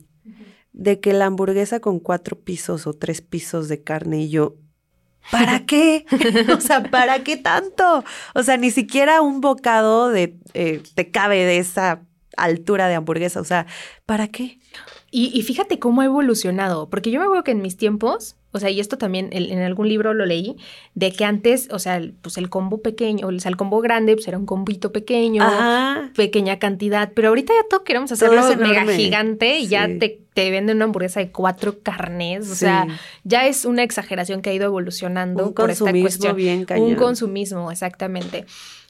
De 0.73 1.01
que 1.01 1.13
la 1.13 1.27
hamburguesa 1.27 1.81
con 1.81 2.01
cuatro 2.01 2.39
pisos 2.41 2.87
o 2.87 2.95
tres 2.95 3.21
pisos 3.21 3.69
de 3.69 3.83
carne 3.83 4.23
y 4.23 4.29
yo, 4.29 4.57
¿para 5.31 5.67
qué? 5.67 6.07
o 6.57 6.61
sea, 6.61 6.85
¿para 6.85 7.23
qué 7.25 7.37
tanto? 7.37 8.05
O 8.35 8.43
sea, 8.43 8.57
ni 8.57 8.71
siquiera 8.71 9.23
un 9.23 9.41
bocado 9.41 10.09
de, 10.09 10.39
eh, 10.55 10.83
te 10.95 11.11
cabe 11.11 11.45
de 11.45 11.59
esa 11.59 12.03
altura 12.37 12.89
de 12.89 12.95
hamburguesa. 12.95 13.41
O 13.41 13.45
sea, 13.45 13.67
¿para 14.07 14.29
qué? 14.29 14.59
Y, 15.17 15.41
fíjate 15.43 15.79
cómo 15.79 16.01
ha 16.01 16.07
evolucionado, 16.07 16.91
porque 16.91 17.13
yo 17.13 17.21
me 17.21 17.27
acuerdo 17.27 17.45
que 17.45 17.53
en 17.53 17.63
mis 17.63 17.77
tiempos, 17.77 18.35
o 18.51 18.59
sea, 18.59 18.71
y 18.71 18.81
esto 18.81 18.99
también 18.99 19.29
en 19.31 19.61
algún 19.61 19.89
libro 19.89 20.13
lo 20.13 20.27
leí, 20.27 20.57
de 20.97 21.13
que 21.13 21.25
antes, 21.25 21.69
o 21.71 21.79
sea, 21.79 22.03
pues 22.21 22.37
el 22.37 22.51
combo 22.51 22.83
pequeño, 22.83 23.29
o 23.29 23.39
sea, 23.39 23.49
el 23.49 23.57
combo 23.57 23.81
grande, 23.81 24.17
pues 24.17 24.27
era 24.27 24.39
un 24.39 24.45
combito 24.45 24.91
pequeño, 24.91 25.45
pequeña 26.17 26.59
cantidad, 26.59 27.13
pero 27.15 27.29
ahorita 27.29 27.53
ya 27.53 27.69
todo 27.71 27.85
queremos 27.85 28.11
hacerlo 28.11 28.43
mega 28.57 28.85
gigante 28.87 29.61
y 29.61 29.69
ya 29.69 29.87
te, 29.87 30.21
te, 30.35 30.51
venden 30.51 30.79
una 30.79 30.87
hamburguesa 30.87 31.21
de 31.21 31.31
cuatro 31.31 31.79
carnes, 31.79 32.51
o 32.51 32.57
sea, 32.57 32.89
ya 33.23 33.47
es 33.47 33.67
una 33.67 33.85
exageración 33.85 34.43
que 34.43 34.51
ha 34.51 34.55
ido 34.55 34.65
evolucionando 34.65 35.47
un 35.47 35.55
por 35.55 35.71
esta 35.71 35.93
cuestión. 35.93 36.35
Bien 36.35 36.67
Un 36.77 36.97
consumismo, 36.97 37.71
exactamente. 37.71 38.47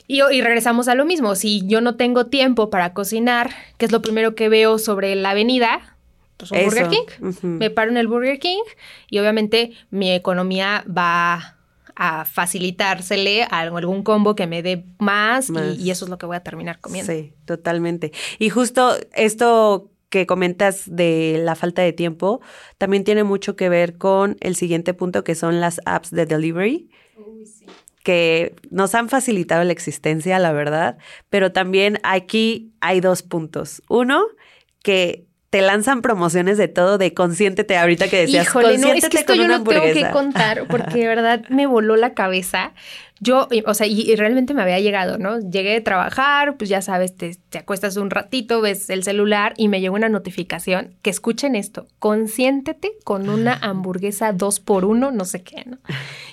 Y, 0.06 0.22
y, 0.22 0.40
regresamos 0.40 0.88
a 0.88 0.94
lo 0.94 1.04
mismo, 1.04 1.34
si 1.34 1.66
yo 1.66 1.82
no 1.82 1.96
tengo 1.96 2.26
tiempo 2.26 2.70
para 2.70 2.94
cocinar, 2.94 3.50
que 3.76 3.84
es 3.84 3.92
lo 3.92 4.00
primero 4.00 4.34
que 4.34 4.50
veo 4.50 4.78
sobre 4.78 5.14
la 5.16 5.30
avenida, 5.30 5.93
pues 6.36 6.50
un 6.50 6.64
Burger 6.64 6.88
King. 6.88 7.32
Me 7.42 7.70
paro 7.70 7.90
en 7.90 7.96
el 7.96 8.08
Burger 8.08 8.38
King 8.38 8.62
y 9.08 9.18
obviamente 9.18 9.72
mi 9.90 10.12
economía 10.12 10.84
va 10.86 11.58
a 11.96 12.24
facilitársele 12.24 13.44
a 13.44 13.60
algún 13.60 14.02
combo 14.02 14.34
que 14.34 14.46
me 14.46 14.62
dé 14.62 14.84
más, 14.98 15.50
Y, 15.78 15.90
eso 15.90 16.06
es 16.06 16.10
lo 16.10 16.18
que 16.18 16.26
voy 16.26 16.36
a 16.36 16.40
terminar 16.40 16.80
comiendo. 16.80 17.12
Sí, 17.12 17.32
totalmente. 17.44 18.12
Y 18.38 18.50
justo 18.50 18.96
esto 19.12 19.90
que 20.08 20.26
comentas 20.26 20.84
de 20.86 21.40
la 21.42 21.54
falta 21.54 21.82
de 21.82 21.92
tiempo 21.92 22.40
también 22.78 23.04
tiene 23.04 23.24
mucho 23.24 23.56
que 23.56 23.68
ver 23.68 23.98
con 23.98 24.36
el 24.40 24.54
siguiente 24.56 24.94
punto 24.94 25.24
que 25.24 25.34
son 25.34 25.60
las 25.60 25.80
apps 25.86 26.10
de 26.10 26.26
delivery. 26.26 26.90
que 28.04 28.54
nos 28.70 28.94
han 28.94 29.08
facilitado 29.08 29.64
la 29.64 29.72
existencia, 29.72 30.38
la 30.38 30.52
verdad, 30.52 30.98
pero 31.30 31.52
también 31.52 31.98
aquí 32.02 32.74
hay 32.80 33.00
dos 33.00 33.22
puntos. 33.22 33.82
Uno, 33.88 34.26
que 34.82 35.26
te 35.54 35.62
lanzan 35.62 36.02
promociones 36.02 36.58
de 36.58 36.66
todo, 36.66 36.98
de 36.98 37.14
consiéntete 37.14 37.78
ahorita 37.78 38.08
que 38.08 38.22
decías, 38.22 38.44
Híjole, 38.44 38.76
no, 38.76 38.88
es 38.88 39.08
que 39.08 39.18
esto 39.18 39.34
yo 39.34 39.46
no 39.46 39.62
tengo 39.62 39.84
que 39.84 40.10
contar 40.10 40.66
porque 40.66 40.98
de 40.98 41.06
verdad 41.14 41.42
me 41.48 41.68
voló 41.68 41.94
la 41.94 42.12
cabeza 42.12 42.72
yo, 43.20 43.48
o 43.66 43.74
sea, 43.74 43.86
y, 43.86 44.14
realmente 44.16 44.54
me 44.54 44.62
había 44.62 44.80
llegado, 44.80 45.18
¿no? 45.18 45.38
Llegué 45.38 45.70
de 45.70 45.80
trabajar, 45.80 46.56
pues 46.56 46.68
ya 46.68 46.82
sabes, 46.82 47.16
te, 47.16 47.36
te, 47.48 47.58
acuestas 47.58 47.96
un 47.96 48.10
ratito, 48.10 48.60
ves 48.60 48.90
el 48.90 49.04
celular 49.04 49.54
y 49.56 49.68
me 49.68 49.80
llegó 49.80 49.94
una 49.94 50.08
notificación 50.08 50.96
que 51.00 51.10
escuchen 51.10 51.54
esto, 51.54 51.86
consiéntete 52.00 52.92
con 53.04 53.28
una 53.28 53.54
hamburguesa 53.54 54.32
dos 54.32 54.58
por 54.58 54.84
uno, 54.84 55.12
no 55.12 55.24
sé 55.24 55.42
qué, 55.42 55.62
¿no? 55.64 55.78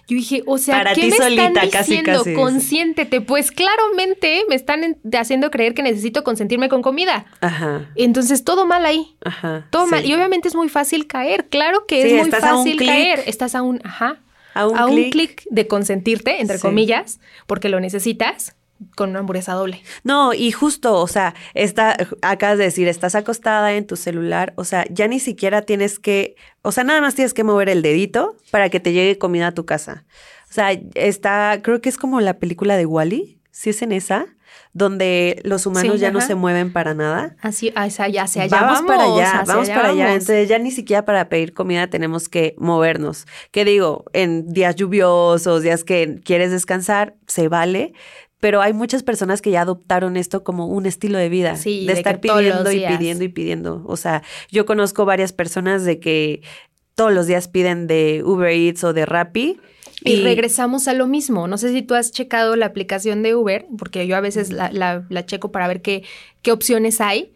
Yo 0.08 0.18
dije, 0.18 0.44
o 0.46 0.58
sea, 0.58 0.84
¿qué 0.94 1.08
me 1.08 1.16
están 1.16 1.54
diciendo? 1.72 2.24
consiéntete. 2.36 3.22
Pues 3.22 3.52
claramente 3.52 4.44
me 4.50 4.56
están 4.56 4.98
haciendo 5.14 5.52
creer 5.52 5.74
que 5.74 5.84
necesito 5.84 6.26
consentirme 6.26 6.68
con 6.68 6.82
comida. 6.82 7.28
Ajá. 7.40 7.90
Entonces, 7.96 8.44
todo 8.44 8.66
mal 8.66 8.86
ahí. 8.86 9.16
Ajá. 9.24 9.68
Todo 9.70 9.88
mal. 9.88 10.06
Y 10.06 10.14
obviamente 10.14 10.50
es 10.50 10.56
muy 10.56 10.68
fácil 10.68 11.08
caer. 11.08 11.48
Claro 11.48 11.86
que 11.86 12.18
es 12.18 12.24
muy 12.24 12.32
fácil 12.32 12.78
caer. 12.78 13.24
Estás 13.26 13.56
a 13.56 13.62
un, 13.62 13.80
ajá 13.86 14.20
a 14.54 14.66
un, 14.66 15.10
clic 15.10 15.44
de 15.50 15.68
consentirte, 15.68 16.42
entre 16.42 16.60
comillas, 16.60 17.20
porque 17.48 17.70
lo 17.70 17.80
necesitas 17.80 18.56
con 18.96 19.12
una 19.12 19.20
hamburguesa 19.20 19.54
doble. 19.54 19.82
No, 20.04 20.34
y 20.34 20.52
justo, 20.52 20.96
o 20.96 21.08
sea, 21.08 21.36
está, 21.54 21.96
acabas 22.22 22.58
de 22.58 22.66
decir, 22.66 22.88
estás 22.88 23.16
acostada 23.16 23.74
en 23.74 23.86
tu 23.86 23.96
celular, 23.96 24.54
o 24.56 24.64
sea, 24.64 24.86
ya 24.90 25.08
ni 25.08 25.20
siquiera 25.20 25.62
tienes 25.62 26.00
que, 26.00 26.36
o 26.62 26.72
sea, 26.72 26.84
nada 26.84 27.02
más 27.02 27.16
tienes 27.16 27.34
que 27.34 27.44
mover 27.44 27.70
el 27.70 27.82
dedito 27.82 28.36
para 28.50 28.70
que 28.70 28.80
te 28.80 28.94
llegue 28.94 29.18
comida 29.18 29.48
a 29.48 29.54
tu 29.54 29.66
casa. 29.66 30.06
O 30.50 30.54
sea, 30.54 30.72
está, 30.96 31.60
creo 31.62 31.80
que 31.80 31.90
es 31.90 31.98
como 31.98 32.20
la 32.20 32.40
película 32.40 32.76
de 32.76 32.86
Wally, 32.86 33.40
si 33.52 33.70
es 33.70 33.82
en 33.82 33.92
esa, 33.92 34.28
donde 34.74 35.42
los 35.44 35.66
humanos 35.66 36.00
ya 36.00 36.12
no 36.12 36.22
se 36.22 36.36
mueven 36.36 36.72
para 36.72 36.94
nada. 36.94 37.36
Así, 37.42 37.74
ya 38.12 38.28
se 38.28 38.42
allá 38.42 38.62
vamos, 38.62 38.82
para 38.84 39.04
allá, 39.04 39.44
vamos 39.46 39.70
para 39.70 39.90
allá. 39.90 40.14
Entonces 40.14 40.48
ya 40.48 40.60
ni 40.60 40.72
siquiera 40.72 41.04
para 41.04 41.28
pedir 41.30 41.54
comida 41.54 41.88
tenemos 41.88 42.30
que 42.30 42.56
movernos. 42.58 43.26
¿Qué 43.52 43.66
digo? 43.66 44.06
En 44.14 44.54
días 44.54 44.76
lluviosos, 44.76 45.64
días 45.64 45.84
que 45.84 46.22
quieres 46.24 46.52
descansar, 46.52 47.16
se 47.28 47.50
vale, 47.50 47.94
pero 48.40 48.62
hay 48.62 48.74
muchas 48.74 49.04
personas 49.04 49.42
que 49.42 49.52
ya 49.52 49.62
adoptaron 49.62 50.18
esto 50.18 50.44
como 50.44 50.68
un 50.68 50.86
estilo 50.86 51.18
de 51.18 51.30
vida, 51.30 51.54
de, 51.54 51.92
estar 51.92 52.20
pidiendo 52.20 52.72
y 52.72 52.86
pidiendo 52.86 53.24
y 53.24 53.30
pidiendo. 53.30 53.84
O 53.86 53.98
sea, 53.98 54.24
yo 54.50 54.66
conozco 54.66 55.06
varias 55.06 55.34
personas 55.34 55.84
de 55.84 56.00
que 56.00 56.42
todos 56.96 57.14
los 57.14 57.28
días 57.28 57.48
piden 57.48 57.88
de 57.88 58.22
Uber 58.26 58.52
Eats 58.52 58.84
o 58.84 58.94
de 58.94 59.06
Rappi 59.06 59.60
y, 60.04 60.22
regresamos 60.22 60.88
a 60.88 60.94
lo 60.94 61.08
mismo. 61.08 61.48
No 61.48 61.58
sé 61.58 61.72
si 61.72 61.82
tú 61.82 61.94
has 61.94 62.12
checado 62.12 62.56
la 62.56 62.66
aplicación 62.66 63.24
de 63.24 63.36
Uber, 63.36 63.68
porque 63.78 64.08
yo 64.08 64.16
a 64.16 64.22
veces 64.22 64.52
la, 64.52 64.72
la, 64.72 65.26
checo 65.26 65.52
para 65.52 65.68
ver 65.68 65.82
qué, 65.82 66.04
qué 66.42 66.52
opciones 66.52 67.02
hay. 67.02 67.34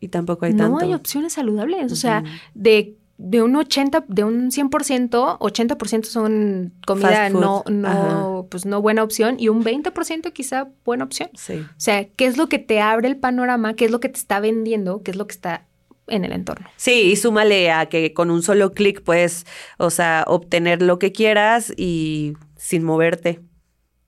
Y 0.00 0.08
tampoco 0.08 0.46
hay 0.46 0.52
tanto. 0.52 0.70
No 0.70 0.78
hay 0.78 0.94
opciones 0.94 1.34
saludables. 1.34 1.92
O 1.92 1.96
sea, 1.96 2.24
de, 2.54 2.96
de 3.18 3.42
un 3.42 3.54
80, 3.54 4.06
de 4.08 4.24
un 4.24 4.50
100%, 4.50 5.38
80% 5.38 6.04
son 6.04 6.72
comida 6.86 7.28
no, 7.28 7.62
no, 7.68 8.46
pues 8.50 8.64
no 8.64 8.80
buena 8.80 9.02
opción 9.02 9.36
y 9.38 9.48
un 9.48 9.62
20% 9.62 10.32
quizá 10.32 10.68
buena 10.86 11.04
opción. 11.04 11.28
Sí. 11.34 11.58
O 11.58 11.66
sea, 11.76 12.08
¿qué 12.08 12.24
es 12.24 12.38
lo 12.38 12.48
que 12.48 12.58
te 12.58 12.80
abre 12.80 13.08
el 13.08 13.18
panorama? 13.18 13.74
¿Qué 13.74 13.84
es 13.84 13.90
lo 13.90 14.00
que 14.00 14.08
te 14.08 14.18
está 14.18 14.40
vendiendo? 14.40 15.02
¿Qué 15.02 15.10
es 15.10 15.18
lo 15.18 15.26
que 15.26 15.34
está 15.34 15.66
en 16.10 16.24
el 16.24 16.32
entorno. 16.32 16.68
Sí, 16.76 17.12
y 17.12 17.16
súmale 17.16 17.70
a 17.70 17.86
que 17.86 18.12
con 18.12 18.30
un 18.30 18.42
solo 18.42 18.72
clic 18.72 19.02
puedes, 19.02 19.46
o 19.78 19.90
sea, 19.90 20.24
obtener 20.26 20.82
lo 20.82 20.98
que 20.98 21.12
quieras 21.12 21.72
y 21.76 22.34
sin 22.56 22.84
moverte 22.84 23.40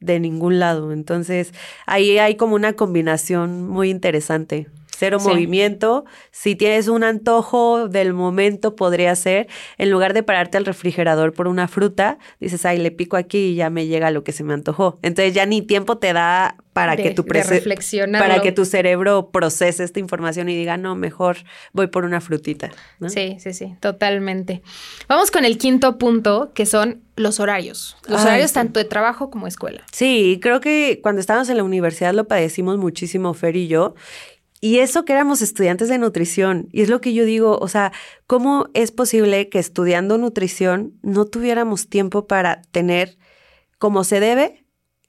de 0.01 0.21
ningún 0.21 0.59
lado. 0.59 0.93
Entonces, 0.93 1.53
ahí 1.87 2.19
hay 2.19 2.37
como 2.37 2.55
una 2.55 2.75
combinación 2.75 3.69
muy 3.69 3.91
interesante 3.91 4.69
cero 5.03 5.19
movimiento. 5.19 6.05
Si 6.31 6.55
tienes 6.55 6.87
un 6.87 7.03
antojo 7.03 7.89
del 7.89 8.13
momento, 8.13 8.77
podría 8.77 9.17
ser, 9.17 9.49
en 9.79 9.91
lugar 9.91 10.15
de 10.15 10.23
pararte 10.23 10.59
al 10.59 10.65
refrigerador 10.65 11.33
por 11.33 11.49
una 11.49 11.67
fruta, 11.67 12.19
dices, 12.39 12.65
ay, 12.65 12.79
le 12.79 12.93
pico 12.93 13.17
aquí 13.17 13.39
y 13.39 13.55
ya 13.57 13.69
me 13.69 13.89
llega 13.89 14.13
lo 14.13 14.23
que 14.23 14.31
se 14.31 14.45
me 14.45 14.55
antojó. 14.55 15.01
Entonces 15.03 15.35
ya 15.35 15.45
ni 15.45 15.61
tiempo 15.61 15.99
te 15.99 16.13
da 16.13 16.57
para 16.73 16.97
que 16.97 17.11
tu 17.11 17.27
para 17.27 18.41
que 18.41 18.53
tu 18.53 18.65
cerebro 18.65 19.29
procese 19.31 19.85
esta 19.85 20.01
información 20.01 20.49
y 20.49 20.57
diga, 20.57 20.77
no, 20.77 20.95
mejor 20.95 21.39
voy 21.73 21.89
por 21.89 22.05
una 22.05 22.21
frutita. 22.21 22.71
Sí, 23.09 23.37
sí, 23.41 23.53
sí, 23.53 23.75
totalmente. 23.81 24.63
Vamos 25.09 25.31
con 25.31 25.45
el 25.45 25.59
quinto 25.59 25.99
punto, 25.99 26.53
que 26.55 26.65
son 26.65 27.03
los 27.17 27.41
horarios. 27.41 27.97
Los 28.09 28.23
horarios 28.23 28.53
tanto 28.55 28.81
de 28.81 28.87
trabajo 28.87 29.31
como 29.31 29.45
de 29.45 29.51
escuela. 29.51 29.83
Sí, 29.93 30.39
creo 30.41 30.61
que 30.61 31.01
cuando 31.03 31.21
estábamos 31.21 31.51
en 31.51 31.59
la 31.59 31.65
universidad 31.65 32.15
lo 32.15 32.27
padecimos 32.27 32.79
muchísimo, 32.79 33.35
Fer 33.35 33.57
y 33.57 33.69
yo. 33.69 33.95
Y 34.65 34.79
eso 34.79 35.05
que 35.05 35.13
éramos 35.13 35.43
estudiantes 35.43 35.89
de 35.89 35.99
nutrición. 35.99 36.69
Y 36.71 36.83
es 36.83 36.89
lo 36.89 37.01
que 37.01 37.13
yo 37.13 37.25
digo, 37.25 37.59
o 37.59 37.67
sea, 37.67 37.91
¿cómo 38.29 38.69
es 38.75 38.93
posible 38.93 39.49
que 39.49 39.59
estudiando 39.59 40.19
nutrición 40.19 40.93
no 41.03 41.25
tuviéramos 41.25 41.89
tiempo 41.89 42.29
para 42.29 42.63
tener, 42.71 43.19
como 43.81 44.05
se 44.05 44.21
debe, 44.21 44.65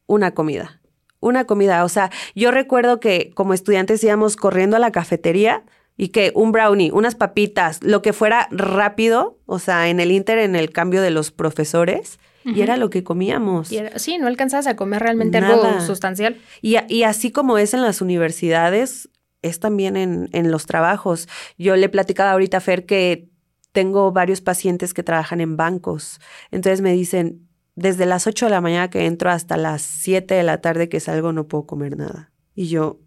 una 0.08 0.32
comida? 0.32 0.82
Una 1.20 1.46
comida. 1.46 1.84
O 1.84 1.90
sea, 1.90 2.10
yo 2.34 2.50
recuerdo 2.50 3.00
que 3.00 3.30
como 3.36 3.54
estudiantes 3.54 4.04
íbamos 4.04 4.38
corriendo 4.38 4.76
a 4.76 4.80
la 4.80 4.92
cafetería 4.92 5.64
y 5.98 6.08
que 6.08 6.32
un 6.34 6.52
brownie, 6.52 6.90
unas 6.92 7.14
papitas, 7.14 7.78
lo 7.84 8.02
que 8.02 8.12
fuera 8.12 8.48
rápido, 8.50 9.38
o 9.46 9.60
sea, 9.60 9.88
en 9.88 10.00
el 10.00 10.12
inter, 10.12 10.40
en 10.40 10.56
el 10.56 10.72
cambio 10.72 11.00
de 11.04 11.12
los 11.12 11.30
profesores, 11.30 12.18
y 12.44 12.62
era 12.62 12.76
lo 12.76 12.90
que 12.90 13.04
comíamos. 13.04 13.70
sí, 13.98 14.18
no 14.18 14.28
alcanzabas 14.28 14.66
a 14.68 14.76
comer 14.76 15.04
realmente 15.04 15.38
algo 15.38 15.80
sustancial. 15.80 16.42
Y, 16.62 16.76
y, 16.90 17.04
así 17.04 17.32
como 17.32 17.58
es 17.58 17.74
en 17.74 17.82
las 17.82 18.02
universidades, 18.02 19.10
es 19.44 19.60
también 19.60 19.96
en, 19.96 20.30
en 20.32 20.52
los 20.52 20.66
trabajos. 20.66 21.30
Yo 21.58 21.76
le 21.76 21.90
platicaba 21.90 22.32
ahorita 22.32 22.58
a 22.58 22.62
Fer 22.62 22.86
que 22.86 23.30
tengo 23.72 24.12
varios 24.12 24.42
pacientes 24.42 24.94
que 24.94 25.04
trabajan 25.04 25.42
en 25.42 25.58
bancos. 25.58 26.20
Entonces 26.52 26.82
me 26.82 26.94
dicen, 26.94 27.48
desde 27.76 28.06
las 28.06 28.28
8 28.28 28.46
de 28.46 28.52
la 28.52 28.62
mañana 28.62 28.90
que 28.90 29.06
entro 29.06 29.30
hasta 29.30 29.58
las 29.58 29.82
7 29.82 30.34
de 30.34 30.44
la 30.44 30.62
tarde 30.62 30.90
que 30.90 31.00
salgo 31.00 31.34
no 31.34 31.48
puedo 31.48 31.66
comer 31.66 31.98
nada. 31.98 32.32
Y 32.56 32.68
yo, 32.68 33.00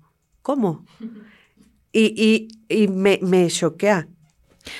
¿cómo? 0.43 0.85
Y, 1.93 2.13
y, 2.69 2.83
y 2.83 2.89
me, 2.89 3.19
me 3.23 3.47
choquea. 3.47 4.07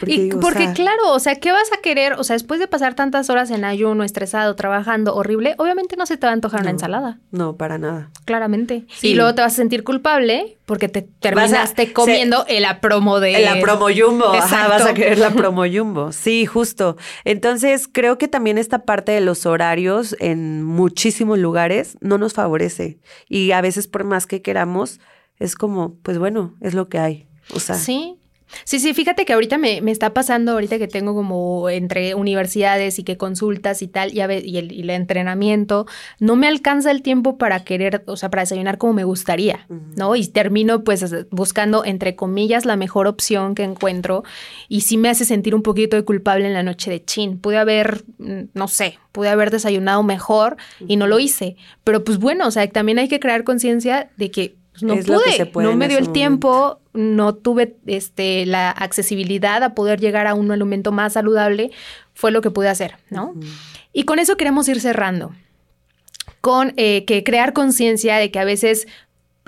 Porque, 0.01 0.31
porque 0.41 0.73
claro, 0.75 1.13
o 1.13 1.19
sea, 1.19 1.37
¿qué 1.37 1.53
vas 1.53 1.73
a 1.73 1.81
querer? 1.81 2.15
O 2.15 2.25
sea, 2.25 2.35
después 2.35 2.61
de 2.61 2.67
pasar 2.67 2.95
tantas 2.95 3.31
horas 3.31 3.51
en 3.51 3.65
ayuno, 3.65 4.05
estresado, 4.05 4.55
trabajando, 4.57 5.15
horrible, 5.15 5.55
obviamente 5.59 5.97
no 5.97 6.07
se 6.07 6.17
te 6.17 6.27
va 6.27 6.31
a 6.31 6.35
antojar 6.35 6.63
una 6.63 6.71
ensalada. 6.71 7.19
No, 7.31 7.57
para 7.57 7.79
nada. 7.79 8.11
Claramente. 8.25 8.85
Y 9.03 9.15
luego 9.15 9.35
te 9.35 9.43
vas 9.43 9.53
a 9.53 9.57
sentir 9.57 9.85
culpable 9.85 10.59
porque 10.67 10.89
te 10.89 11.03
terminaste 11.03 11.93
comiendo 11.93 12.45
el 12.49 12.65
apromo 12.65 13.21
de... 13.21 13.37
El 13.37 13.47
apromo 13.47 13.87
jumbo. 13.97 14.33
Ajá, 14.33 14.69
vas 14.69 14.85
a 14.85 14.95
querer 14.95 15.19
la 15.19 15.31
promo 15.31 15.63
jumbo. 15.73 16.13
Sí, 16.13 16.45
justo. 16.45 16.97
Entonces, 17.25 17.89
creo 17.91 18.19
que 18.19 18.29
también 18.29 18.59
esta 18.59 18.81
parte 18.81 19.13
de 19.13 19.21
los 19.21 19.47
horarios 19.47 20.17
en 20.19 20.65
muchísimos 20.65 21.39
lugares 21.39 21.97
no 22.01 22.19
nos 22.19 22.35
favorece. 22.35 22.99
Y 23.29 23.53
a 23.53 23.61
veces, 23.61 23.87
por 23.87 24.05
más 24.05 24.27
que 24.27 24.43
queramos, 24.43 25.01
es 25.39 25.55
como, 25.55 25.95
pues 26.03 26.19
bueno, 26.19 26.55
es 26.61 26.75
lo 26.75 26.89
que 26.89 26.99
hay. 26.99 27.29
O 27.55 27.61
sea, 27.61 27.77
sí. 27.77 28.19
Sí, 28.65 28.79
sí, 28.79 28.95
fíjate 28.95 29.25
que 29.25 29.33
ahorita 29.33 29.59
me, 29.59 29.81
me, 29.81 29.91
está 29.91 30.15
pasando, 30.15 30.53
ahorita 30.53 30.79
que 30.79 30.89
tengo 30.89 31.15
como 31.15 31.69
entre 31.69 32.15
universidades 32.15 32.99
y 32.99 33.05
que 33.05 33.17
consultas 33.17 33.83
y 33.83 33.89
tal, 33.89 34.13
y, 34.13 34.19
y, 34.19 34.57
el, 34.59 34.73
y, 34.73 34.81
el, 34.83 34.91
entrenamiento, 34.91 35.87
no 36.21 36.37
me 36.37 36.47
alcanza 36.47 36.91
el 36.91 37.03
tiempo 37.03 37.39
para 37.39 37.65
querer, 37.65 38.05
o 38.07 38.17
sea, 38.17 38.31
para 38.31 38.43
desayunar 38.43 38.79
como 38.79 38.93
me 38.93 39.05
gustaría, 39.05 39.67
¿no? 39.97 40.15
Y 40.17 40.27
termino 40.29 40.85
pues 40.85 41.05
buscando, 41.31 41.85
entre 41.85 42.15
comillas, 42.15 42.65
la 42.65 42.77
mejor 42.77 43.07
opción 43.07 43.55
que 43.55 43.65
encuentro 43.65 44.23
y 44.69 44.83
sí 44.83 44.97
me 44.97 45.09
hace 45.09 45.25
sentir 45.25 45.55
un 45.55 45.63
poquito 45.63 45.97
de 45.97 46.05
culpable 46.05 46.47
en 46.47 46.55
la 46.55 46.63
noche 46.63 46.91
de 46.91 47.05
chin. 47.05 47.39
Pude 47.39 47.59
haber, 47.59 48.05
mm, 48.19 48.43
no 48.55 48.69
sé, 48.69 48.99
pude 49.13 49.29
haber 49.29 49.51
desayunado 49.51 50.03
mejor 50.03 50.57
y 50.87 50.97
no 50.97 51.07
lo 51.07 51.19
hice, 51.19 51.57
pero 51.85 52.05
pues 52.05 52.19
bueno, 52.19 52.47
o 52.47 52.51
sea, 52.51 52.69
también 52.69 52.99
hay 52.99 53.09
que 53.09 53.21
crear 53.21 53.45
conciencia 53.45 54.11
de 54.17 54.31
que 54.31 54.57
pues, 54.81 55.07
no 55.07 55.19
pude, 55.53 55.65
no 55.65 55.77
me 55.77 55.89
dio 55.89 55.99
el 55.99 56.13
tiempo, 56.13 56.81
no 56.93 57.35
tuve 57.35 57.77
este, 57.87 58.47
la 58.47 58.71
accesibilidad 58.71 59.63
a 59.63 59.75
poder 59.75 60.01
llegar 60.01 60.27
a 60.27 60.35
un 60.35 60.51
alimento 60.51 60.93
más 60.93 61.15
saludable, 61.15 61.71
fue 62.15 62.31
lo 62.31 62.41
que 62.41 62.51
pude 62.51 62.69
hacer, 62.69 62.97
¿no? 63.11 63.35
Y 63.93 64.05
con 64.05 64.19
eso 64.19 64.37
queremos 64.37 64.69
ir 64.69 64.81
cerrando, 64.81 65.35
con 66.41 66.73
eh, 66.77 67.05
que 67.05 67.25
crear 67.25 67.53
conciencia 67.53 68.17
de 68.17 68.31
que 68.31 68.39
a 68.39 68.45
veces 68.45 68.87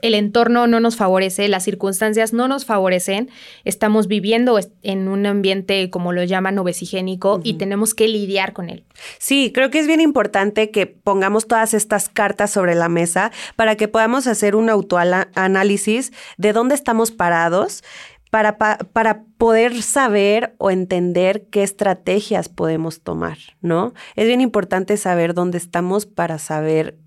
el 0.02 0.14
entorno 0.14 0.66
no 0.66 0.80
nos 0.80 0.96
favorece, 0.96 1.48
las 1.48 1.64
circunstancias 1.64 2.32
no 2.32 2.48
nos 2.48 2.64
favorecen, 2.64 3.30
estamos 3.64 4.08
viviendo 4.08 4.58
en 4.82 5.08
un 5.08 5.26
ambiente, 5.26 5.90
como 5.90 6.12
lo 6.12 6.24
llaman, 6.24 6.58
obesigénico 6.58 7.40
y 7.42 7.54
tenemos 7.54 7.94
que 7.94 8.08
lidiar 8.08 8.52
con 8.52 8.70
él. 8.70 8.84
Sí, 9.18 9.52
creo 9.52 9.70
que 9.70 9.78
es 9.78 9.87
bien 9.87 10.00
importante 10.00 10.70
que 10.70 10.87
pongamos 10.87 11.46
todas 11.46 11.74
estas 11.74 12.08
cartas 12.08 12.50
sobre 12.50 12.74
la 12.74 12.88
mesa 12.88 13.32
para 13.56 13.76
que 13.76 13.88
podamos 13.88 14.26
hacer 14.26 14.56
un 14.56 14.70
autoanálisis 14.70 16.12
de 16.37 16.52
dónde 16.52 16.74
estamos 16.74 17.11
parados. 17.11 17.82
Para, 18.30 18.58
para, 18.58 19.22
poder 19.38 19.80
saber 19.80 20.54
o 20.58 20.70
entender 20.70 21.46
qué 21.50 21.62
estrategias 21.62 22.50
podemos 22.50 23.00
tomar, 23.00 23.38
¿no? 23.62 23.94
Es 24.16 24.26
bien 24.26 24.42
importante 24.42 24.98
saber 24.98 25.32
dónde 25.32 25.56
estamos 25.56 26.04
para 26.04 26.38
saber 26.38 26.98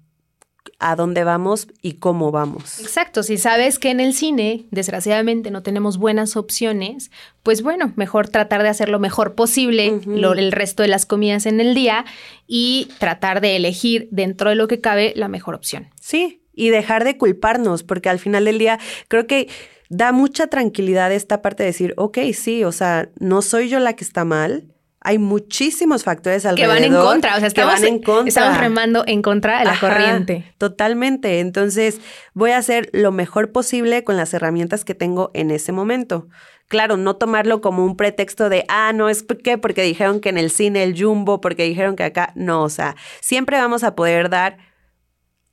a 0.79 0.95
dónde 0.95 1.23
vamos 1.23 1.67
y 1.81 1.93
cómo 1.93 2.31
vamos. 2.31 2.79
Exacto, 2.79 3.23
si 3.23 3.37
sabes 3.37 3.79
que 3.79 3.89
en 3.89 3.99
el 3.99 4.13
cine, 4.13 4.65
desgraciadamente, 4.71 5.51
no 5.51 5.63
tenemos 5.63 5.97
buenas 5.97 6.35
opciones, 6.35 7.11
pues 7.43 7.61
bueno, 7.61 7.93
mejor 7.95 8.29
tratar 8.29 8.63
de 8.63 8.69
hacer 8.69 8.89
lo 8.89 8.99
mejor 8.99 9.35
posible 9.35 10.01
el 10.05 10.51
resto 10.51 10.83
de 10.83 10.89
las 10.89 11.05
comidas 11.05 11.45
en 11.45 11.59
el 11.59 11.73
día 11.75 12.05
y 12.47 12.89
tratar 12.99 13.41
de 13.41 13.55
elegir 13.55 14.07
dentro 14.11 14.49
de 14.49 14.55
lo 14.55 14.67
que 14.67 14.81
cabe 14.81 15.13
la 15.15 15.27
mejor 15.27 15.55
opción. 15.55 15.89
Sí, 15.99 16.41
y 16.53 16.69
dejar 16.69 17.03
de 17.03 17.17
culparnos, 17.17 17.83
porque 17.83 18.09
al 18.09 18.19
final 18.19 18.45
del 18.45 18.57
día 18.57 18.79
creo 19.07 19.27
que 19.27 19.49
da 19.89 20.11
mucha 20.11 20.47
tranquilidad 20.47 21.11
esta 21.11 21.41
parte 21.41 21.63
de 21.63 21.67
decir, 21.67 21.93
ok, 21.97 22.17
sí, 22.33 22.63
o 22.63 22.71
sea, 22.71 23.09
no 23.19 23.41
soy 23.41 23.69
yo 23.69 23.79
la 23.79 23.93
que 23.93 24.03
está 24.03 24.25
mal, 24.25 24.70
hay 25.03 25.17
muchísimos 25.17 26.03
factores 26.03 26.45
alrededor. 26.45 26.77
Que 26.77 26.81
van 26.81 26.93
en 26.93 26.99
contra, 26.99 27.35
o 27.35 27.39
sea, 27.39 27.47
estamos, 27.47 27.73
van 27.73 27.85
en 27.85 28.01
contra. 28.01 28.27
estamos 28.27 28.57
remando 28.57 29.03
en 29.07 29.23
contra 29.23 29.59
de 29.59 29.65
la 29.65 29.79
corriente. 29.79 30.53
Totalmente. 30.59 31.39
Entonces, 31.39 31.99
voy 32.33 32.51
a 32.51 32.57
hacer 32.57 32.89
lo 32.93 33.11
mejor 33.11 33.51
posible 33.51 34.03
con 34.03 34.15
las 34.15 34.33
herramientas 34.35 34.85
que 34.85 34.93
tengo 34.93 35.31
en 35.33 35.49
ese 35.49 35.71
momento. 35.71 36.27
Claro, 36.67 36.97
no 36.97 37.15
tomarlo 37.15 37.61
como 37.61 37.83
un 37.83 37.97
pretexto 37.97 38.47
de, 38.47 38.63
ah, 38.69 38.93
no, 38.93 39.09
es 39.09 39.23
porque, 39.23 39.57
porque 39.57 39.81
dijeron 39.81 40.19
que 40.19 40.29
en 40.29 40.37
el 40.37 40.51
cine 40.51 40.83
el 40.83 41.01
jumbo, 41.01 41.41
porque 41.41 41.63
dijeron 41.63 41.95
que 41.95 42.03
acá. 42.03 42.31
No, 42.35 42.61
o 42.63 42.69
sea, 42.69 42.95
siempre 43.21 43.57
vamos 43.57 43.83
a 43.83 43.95
poder 43.95 44.29
dar 44.29 44.57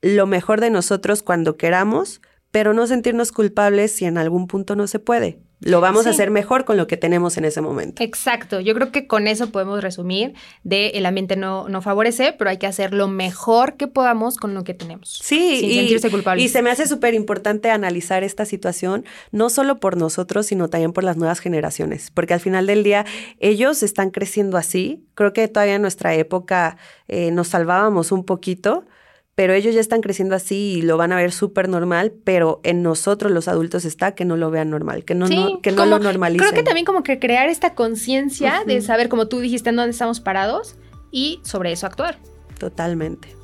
lo 0.02 0.26
mejor 0.26 0.60
de 0.60 0.68
nosotros 0.68 1.22
cuando 1.22 1.56
queramos, 1.56 2.20
pero 2.50 2.74
no 2.74 2.86
sentirnos 2.86 3.32
culpables 3.32 3.92
si 3.92 4.04
en 4.04 4.18
algún 4.18 4.46
punto 4.46 4.76
no 4.76 4.86
se 4.86 4.98
puede 4.98 5.47
lo 5.60 5.80
vamos 5.80 6.06
a 6.06 6.10
hacer 6.10 6.30
mejor 6.30 6.64
con 6.64 6.76
lo 6.76 6.86
que 6.86 6.96
tenemos 6.96 7.36
en 7.36 7.44
ese 7.44 7.60
momento. 7.60 8.02
Exacto, 8.02 8.60
yo 8.60 8.74
creo 8.74 8.92
que 8.92 9.06
con 9.06 9.26
eso 9.26 9.50
podemos 9.50 9.82
resumir 9.82 10.34
de 10.62 10.88
el 10.90 11.04
ambiente 11.04 11.36
no, 11.36 11.68
no 11.68 11.82
favorece, 11.82 12.32
pero 12.32 12.50
hay 12.50 12.58
que 12.58 12.66
hacer 12.66 12.94
lo 12.94 13.08
mejor 13.08 13.76
que 13.76 13.88
podamos 13.88 14.36
con 14.36 14.54
lo 14.54 14.62
que 14.62 14.74
tenemos. 14.74 15.18
Sí, 15.22 15.58
sin 15.58 15.70
y, 15.70 15.74
sentirse 15.74 16.10
culpable. 16.10 16.42
Y 16.42 16.48
se 16.48 16.62
me 16.62 16.70
hace 16.70 16.86
súper 16.86 17.14
importante 17.14 17.70
analizar 17.70 18.22
esta 18.22 18.44
situación, 18.44 19.04
no 19.32 19.50
solo 19.50 19.80
por 19.80 19.96
nosotros, 19.96 20.46
sino 20.46 20.68
también 20.68 20.92
por 20.92 21.02
las 21.04 21.16
nuevas 21.16 21.40
generaciones, 21.40 22.10
porque 22.12 22.34
al 22.34 22.40
final 22.40 22.66
del 22.66 22.84
día 22.84 23.04
ellos 23.40 23.82
están 23.82 24.10
creciendo 24.10 24.56
así. 24.56 25.04
Creo 25.14 25.32
que 25.32 25.48
todavía 25.48 25.74
en 25.74 25.82
nuestra 25.82 26.14
época 26.14 26.76
eh, 27.08 27.30
nos 27.32 27.48
salvábamos 27.48 28.12
un 28.12 28.24
poquito 28.24 28.84
pero 29.38 29.52
ellos 29.52 29.72
ya 29.72 29.80
están 29.80 30.00
creciendo 30.00 30.34
así 30.34 30.78
y 30.78 30.82
lo 30.82 30.96
van 30.96 31.12
a 31.12 31.16
ver 31.16 31.30
súper 31.30 31.68
normal, 31.68 32.12
pero 32.24 32.58
en 32.64 32.82
nosotros 32.82 33.30
los 33.30 33.46
adultos 33.46 33.84
está 33.84 34.16
que 34.16 34.24
no 34.24 34.36
lo 34.36 34.50
vean 34.50 34.68
normal, 34.68 35.04
que 35.04 35.14
no, 35.14 35.28
que 35.62 35.70
no 35.70 35.86
lo 35.86 36.00
normalicen. 36.00 36.44
Creo 36.44 36.58
que 36.58 36.64
también 36.64 36.84
como 36.84 37.04
que 37.04 37.20
crear 37.20 37.48
esta 37.48 37.76
conciencia 37.76 38.64
de 38.66 38.80
saber, 38.80 39.08
como 39.08 39.28
tú 39.28 39.38
dijiste, 39.38 39.70
en 39.70 39.76
dónde 39.76 39.92
estamos 39.92 40.18
parados 40.18 40.74
y 41.12 41.38
sobre 41.44 41.70
eso 41.70 41.86
actuar. 41.86 42.18
Totalmente. 42.58 43.37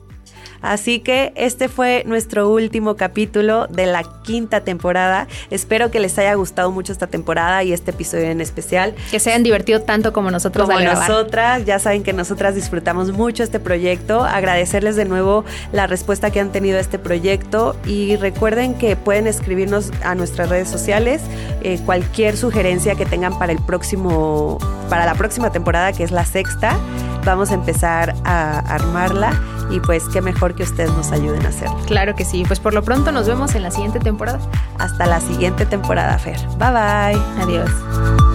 Así 0.61 1.01
que 1.01 1.33
este 1.37 1.69
fue 1.69 2.03
nuestro 2.07 2.49
último 2.49 2.97
capítulo 2.97 3.67
de 3.69 3.87
la 3.87 4.03
quinta 4.23 4.61
temporada. 4.61 5.27
Espero 5.51 5.90
que 5.90 6.01
les 6.01 6.19
haya 6.19 6.35
gustado 6.35 6.71
mucho 6.71 6.93
esta 6.93 7.07
temporada 7.07 7.62
y 7.62 7.73
este 7.73 7.90
episodio 7.90 8.27
en 8.27 8.40
especial. 8.40 8.95
Que 9.11 9.21
se 9.21 9.31
hayan 9.31 9.43
divertido 9.43 9.83
tanto 9.83 10.12
como 10.12 10.31
nosotros. 10.31 10.69
Como 10.69 10.81
nosotras, 10.81 11.64
ya 11.64 11.79
saben 11.79 12.03
que 12.03 12.12
nosotras 12.12 12.55
disfrutamos 12.55 13.12
mucho 13.12 13.43
este 13.43 13.61
proyecto. 13.61 14.25
Agradecerles 14.25 14.97
de 14.97 15.05
nuevo 15.05 15.45
la 15.73 15.87
respuesta 15.87 16.31
que 16.31 16.40
han 16.40 16.53
tenido 16.53 16.79
a 16.79 16.81
este 16.81 16.99
proyecto 16.99 17.77
y 17.87 18.17
recuerden 18.17 18.75
que 18.75 18.97
pueden 18.97 19.27
escribirnos 19.27 19.90
a 20.03 20.14
nuestras 20.14 20.49
redes 20.49 20.69
sociales 20.69 21.21
eh, 21.62 21.79
cualquier 21.85 22.37
sugerencia 22.37 22.95
que 22.95 23.07
tengan 23.07 23.38
para 23.38 23.53
el 23.53 23.59
próximo, 23.59 24.59
para 24.88 25.07
la 25.07 25.14
próxima 25.14 25.51
temporada 25.51 25.93
que 25.93 26.05
es 26.05 26.11
la 26.11 26.25
sexta. 26.25 26.79
Vamos 27.25 27.51
a 27.51 27.55
empezar 27.55 28.14
a 28.25 28.59
armarla 28.59 29.33
y 29.70 29.81
pues 29.81 30.05
qué 30.12 30.20
mejor 30.20 30.55
que 30.55 30.62
ustedes 30.62 30.92
nos 30.92 31.12
ayuden 31.12 31.44
a 31.46 31.48
hacerlo. 31.48 31.77
Claro 31.87 32.14
que 32.14 32.24
sí, 32.24 32.44
pues 32.46 32.61
por 32.61 32.74
lo 32.74 32.83
pronto 32.83 33.12
nos 33.12 33.27
vemos 33.27 33.55
en 33.55 33.62
la 33.62 33.70
siguiente 33.70 34.00
temporada. 34.00 34.40
Hasta 34.79 35.07
la 35.07 35.20
siguiente 35.20 35.66
temporada, 35.66 36.18
Fer. 36.18 36.38
Bye 36.59 36.70
bye. 36.70 37.42
Adiós. 37.42 38.34